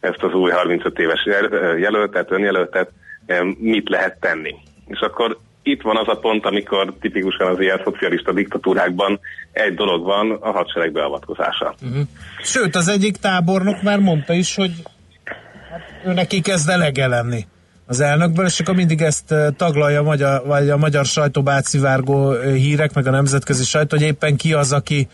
[0.00, 2.90] ezt az új 35 éves jel- jelöltet, önjelöltet,
[3.58, 4.54] mit lehet tenni.
[4.86, 9.20] És akkor itt van az a pont, amikor tipikusan az ilyen szocialista diktatúrákban
[9.52, 11.74] egy dolog van, a hadsereg beavatkozása.
[11.82, 12.02] Uh-huh.
[12.42, 14.72] Sőt, az egyik tábornok már mondta is, hogy
[15.70, 17.46] hát ő neki kezd elege lenni
[17.86, 22.32] az elnökből, és akkor mindig ezt eh, taglalja a magyar, vagy a magyar sajtóba átszivárgó
[22.32, 25.08] eh, hírek, meg a nemzetközi sajtó, hogy éppen ki az, aki,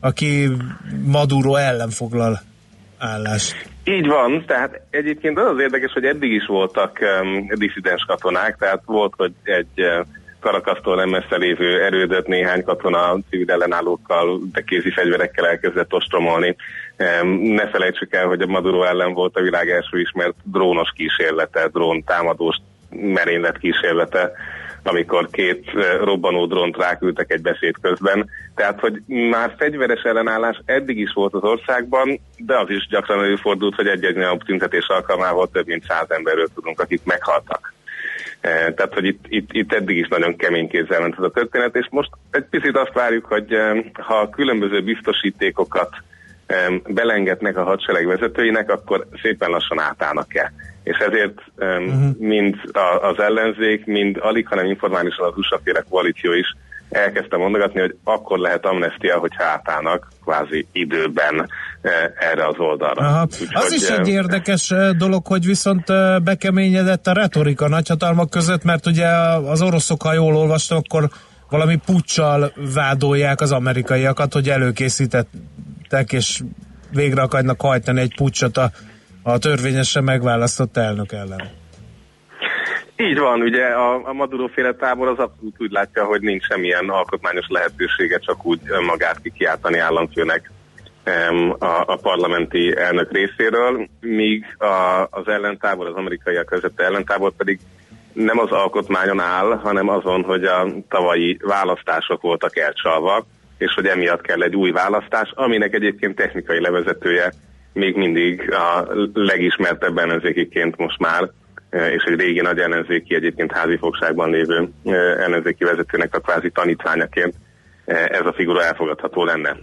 [0.00, 0.48] aki
[1.04, 2.40] Maduro ellen foglal
[2.98, 3.70] állást.
[3.84, 8.82] Így van, tehát egyébként az az érdekes, hogy eddig is voltak um, diszidens katonák, tehát
[8.84, 10.06] volt, hogy egy uh,
[10.40, 16.56] karakasztól nem messze lévő erődöt néhány katona civil ellenállókkal, de kézi fegyverekkel elkezdett ostromolni.
[17.40, 22.04] Ne felejtsük el, hogy a Maduro ellen volt a világ első ismert drónos kísérlete, drón
[22.04, 22.56] támadós
[22.90, 24.32] merénylet kísérlete,
[24.82, 28.28] amikor két eh, robbanó drónt ráküldtek egy beszéd közben.
[28.54, 33.74] Tehát, hogy már fegyveres ellenállás eddig is volt az országban, de az is gyakran előfordult,
[33.74, 37.72] hogy egy-egy olyan tüntetés alkalmával több mint száz emberről tudunk, akik meghaltak.
[38.40, 41.76] Eh, Tehát, hogy itt, itt, itt eddig is nagyon kemény kézzel ment ez a történet,
[41.76, 45.90] és most egy picit azt várjuk, hogy eh, ha különböző biztosítékokat
[46.86, 50.52] belengetnek a hadsereg vezetőinek, akkor szépen lassan átállnak-e.
[50.82, 52.18] És ezért uh-huh.
[52.18, 52.56] mind
[53.00, 56.56] az ellenzék, mind alig, hanem informálisan az USA féle koalíció is
[56.92, 61.48] elkezdte mondogatni, hogy akkor lehet amnestia, hogyha átállnak kvázi időben
[61.80, 63.06] eh, erre az oldalra.
[63.06, 63.22] Aha.
[63.22, 68.64] Úgyhogy, Az is egy érdekes eh, dolog, hogy viszont eh, bekeményedett a retorika nagyhatalmak között,
[68.64, 69.06] mert ugye
[69.46, 71.08] az oroszok, ha jól olvastam, akkor
[71.50, 74.48] valami puccsal vádolják az amerikaiakat, hogy
[75.92, 76.40] előkészítettek és
[76.90, 78.70] végre akarnak hajtani egy pucsot a,
[79.22, 81.50] a törvényesen megválasztott elnök ellen.
[82.96, 86.88] Így van, ugye a, a Maduro féle tábor az abszolút úgy látja, hogy nincs semmilyen
[86.88, 90.50] alkotmányos lehetősége csak úgy magát kikiáltani államfőnek
[91.58, 97.58] a, a parlamenti elnök részéről, míg a, az ellentábor, az amerikaiak között ellentábor pedig
[98.12, 103.26] nem az alkotmányon áll, hanem azon, hogy a tavalyi választások voltak elcsalva,
[103.62, 107.32] és hogy emiatt kell egy új választás, aminek egyébként technikai levezetője
[107.72, 111.30] még mindig a legismertebb ellenzékiként most már,
[111.70, 116.50] eh, és egy régi nagy ellenzéki, egyébként házi fogságban lévő eh, ellenzéki vezetőnek a kvázi
[116.50, 117.34] tanítványaként
[117.84, 119.56] eh, ez a figura elfogadható lenne.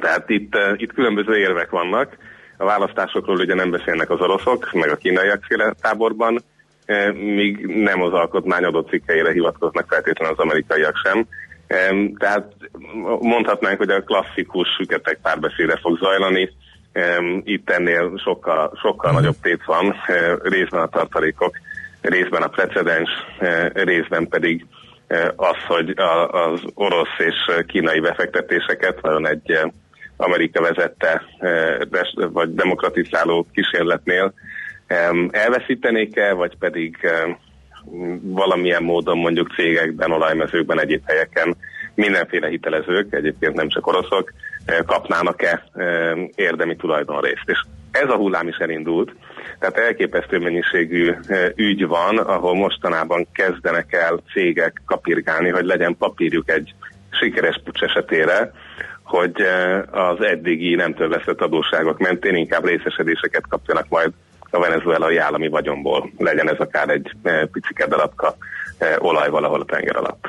[0.00, 2.16] Tehát itt, itt különböző érvek vannak.
[2.56, 6.38] A választásokról ugye nem beszélnek az oroszok, meg a kínaiak féle táborban,
[7.12, 11.26] míg nem az alkotmány adott cikkeire hivatkoznak feltétlenül az amerikaiak sem.
[12.18, 12.46] Tehát
[13.20, 16.50] mondhatnánk, hogy a klasszikus süketek párbeszéde fog zajlani.
[17.44, 21.56] Itt ennél sokkal, sokkal nagyobb tét van, eh, részben a tartalékok,
[22.00, 24.66] részben a precedens, eh, részben pedig
[25.06, 25.94] eh, az, hogy
[26.30, 29.58] az orosz és kínai befektetéseket vajon egy
[30.16, 31.22] Amerika vezette
[32.32, 34.32] vagy demokratizáló kísérletnél
[35.30, 36.96] elveszítenék-e, vagy pedig
[38.22, 41.56] valamilyen módon mondjuk cégekben, olajmezőkben, egyéb helyeken
[41.94, 44.32] mindenféle hitelezők, egyébként nem csak oroszok,
[44.64, 47.44] eh, kapnának-e eh, érdemi tulajdonrészt.
[47.44, 49.14] És ez a hullám is elindult,
[49.58, 56.50] tehát elképesztő mennyiségű eh, ügy van, ahol mostanában kezdenek el cégek kapirgálni, hogy legyen papírjuk
[56.50, 56.74] egy
[57.10, 58.52] sikeres pucs esetére,
[59.02, 59.42] hogy
[59.90, 64.12] az eddigi nem törlesztett adósságok mentén inkább részesedéseket kapjanak majd
[64.56, 66.10] a venezuelai állami vagyomból.
[66.18, 68.36] Legyen ez akár egy eh, picike darabka
[68.78, 70.28] eh, olaj valahol a tenger alatt.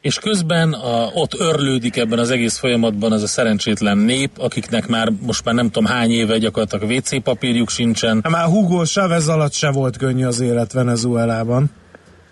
[0.00, 5.08] És közben a, ott örlődik ebben az egész folyamatban az a szerencsétlen nép, akiknek már
[5.26, 8.20] most már nem tudom hány éve gyakorlatilag WC papírjuk sincsen.
[8.22, 11.64] Hát Már Hugo Chavez alatt se volt könnyű az élet Venezuelában.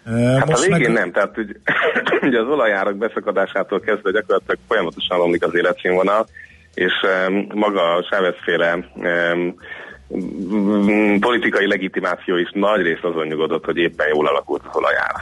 [0.06, 1.52] Eh, Hát a végén nem, tehát ugye,
[2.28, 6.26] ugye az olajárak beszakadásától kezdve gyakorlatilag folyamatosan romlik az életszínvonal,
[6.74, 6.92] és
[7.28, 9.54] um, maga a Chávez féle um,
[11.20, 15.14] politikai legitimáció is nagy részt azon nyugodott, hogy éppen jól alakult az olajár.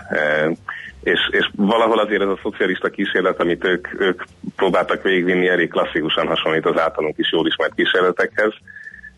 [0.46, 0.54] Um,
[1.02, 4.22] és, és valahol azért ez a szocialista kísérlet, amit ők, ők
[4.56, 8.52] próbáltak végigvinni, elég klasszikusan hasonlít az általunk is jól ismert kísérletekhez,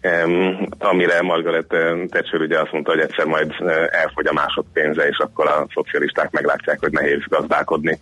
[0.02, 3.54] um, amire Margaret eh, Thatcher ugye azt mondta, hogy egyszer majd
[3.90, 7.98] elfogy a másodpénze, és akkor a szocialisták meglátják, hogy nehéz gazdálkodni.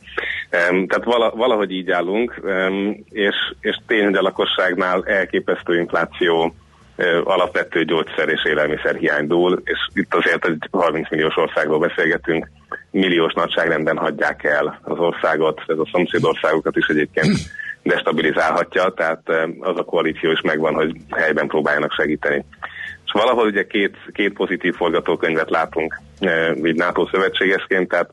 [0.51, 2.41] Tehát vala, valahogy így állunk,
[3.11, 6.55] és, és tény, a lakosságnál elképesztő infláció,
[7.25, 12.51] alapvető gyógyszer és élelmiszer hiány dúl, és itt azért egy 30 milliós országról beszélgetünk,
[12.91, 17.39] milliós nagyságrendben hagyják el az országot, ez a szomszédországokat is egyébként
[17.83, 22.45] destabilizálhatja, tehát eh, az a koalíció is megvan, hogy helyben próbáljanak segíteni.
[23.05, 26.01] És valahol ugye két, két pozitív forgatókönyvet látunk
[26.65, 28.11] így NATO szövetségesként, tehát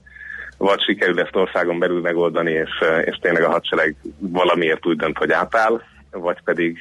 [0.57, 2.69] vagy sikerül ezt országon belül megoldani, és,
[3.03, 5.81] és tényleg a hadsereg valamiért úgy dönt, hogy átáll,
[6.11, 6.77] vagy pedig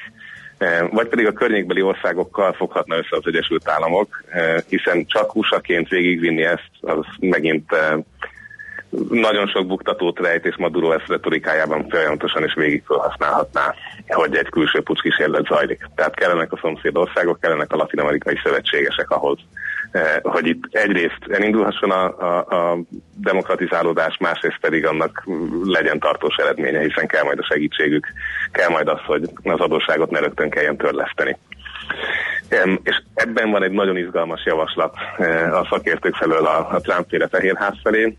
[0.91, 6.43] vagy pedig a környékbeli országokkal foghatna össze az Egyesült Államok, eh, hiszen csak USA-ként végigvinni
[6.43, 7.97] ezt, az megint eh,
[9.09, 13.73] nagyon sok buktatót rejt, és Maduro ezt retorikájában folyamatosan is végig felhasználhatná,
[14.07, 15.89] hogy egy külső pucs kísérlet zajlik.
[15.95, 19.66] Tehát kellenek a szomszédországok, kellenek a latin-amerikai szövetségesek ahhoz, eh,
[20.21, 22.77] hogy itt egyrészt elindulhasson a, a, a
[23.15, 25.23] demokratizálódás, másrészt pedig annak
[25.63, 28.07] legyen tartós eredménye, hiszen kell majd a segítségük,
[28.51, 31.37] kell majd az, hogy az adósságot ne rögtön kelljen törleszteni.
[32.83, 37.75] És ebben van egy nagyon izgalmas javaslat eh, a szakértők felől a, a Trump-féle Fehérház
[37.83, 38.17] felé,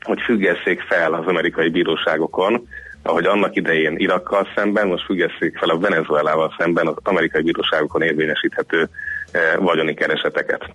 [0.00, 2.68] hogy függesszék fel az amerikai bíróságokon,
[3.02, 8.88] ahogy annak idején Irakkal szemben, most függesszék fel a Venezuelával szemben az amerikai bíróságokon érvényesíthető
[9.32, 10.70] eh, vagyoni kereseteket.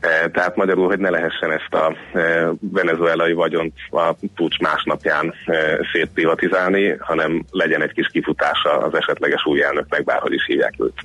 [0.00, 5.78] Eh, Tehát magyarul, hogy ne lehessen ezt a eh, venezuelai vagyont a pucs másnapján eh,
[5.92, 11.00] szétprivatizálni, hanem legyen egy kis kifutása az esetleges új elnöknek, bárhogy is hívják őt.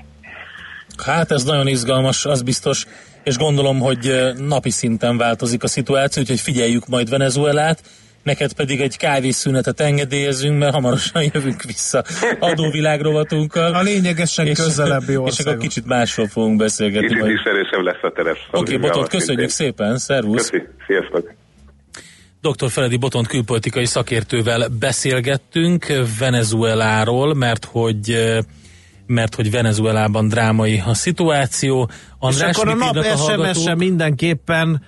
[1.06, 2.86] Hát ez nagyon izgalmas, az biztos,
[3.24, 7.82] és gondolom, hogy napi szinten változik a szituáció, úgyhogy figyeljük majd Venezuelát,
[8.24, 12.04] neked pedig egy kávészünetet engedélyezünk, mert hamarosan jövünk vissza
[12.40, 13.74] adóvilág rovatunkkal.
[13.74, 15.60] A lényegesen és, közelebbi És akkor országok.
[15.60, 17.08] kicsit másról fogunk beszélgetni.
[17.08, 17.34] Kicsit majd.
[17.34, 18.38] is erősebb lesz a terep.
[18.52, 20.50] Oké, okay, Botont, köszönjük szépen, szervusz!
[20.50, 21.34] Köszi, sziasztok!
[22.42, 22.70] Dr.
[22.70, 25.86] Feledi Botont külpolitikai szakértővel beszélgettünk
[26.20, 28.16] Venezueláról, mert hogy
[29.06, 31.90] mert hogy Venezuelában drámai a szituáció.
[32.20, 34.84] András, és akkor a nap SMS-e mindenképpen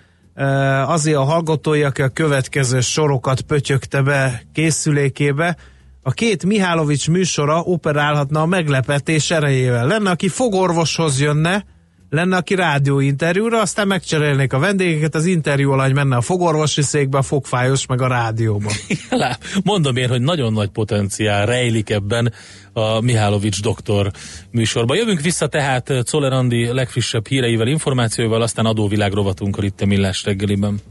[0.85, 5.57] azért a hallgatói, aki a következő sorokat pötyögte be készülékébe,
[6.01, 9.87] a két Mihálovics műsora operálhatna a meglepetés erejével.
[9.87, 11.65] Lenne, aki fogorvoshoz jönne,
[12.13, 17.21] lenne, aki rádióinterjúra, aztán megcserélnék a vendégeket, az interjú alany menne a fogorvosi székbe, a
[17.21, 18.71] fogfájos meg a rádióba.
[19.63, 22.33] Mondom én, hogy nagyon nagy potenciál rejlik ebben
[22.73, 24.11] a Mihálovics doktor
[24.51, 24.97] műsorban.
[24.97, 30.81] Jövünk vissza tehát Czoller Andi legfrissebb híreivel, információival, aztán adóvilág rovatunkkal itt a Millás reggeliben.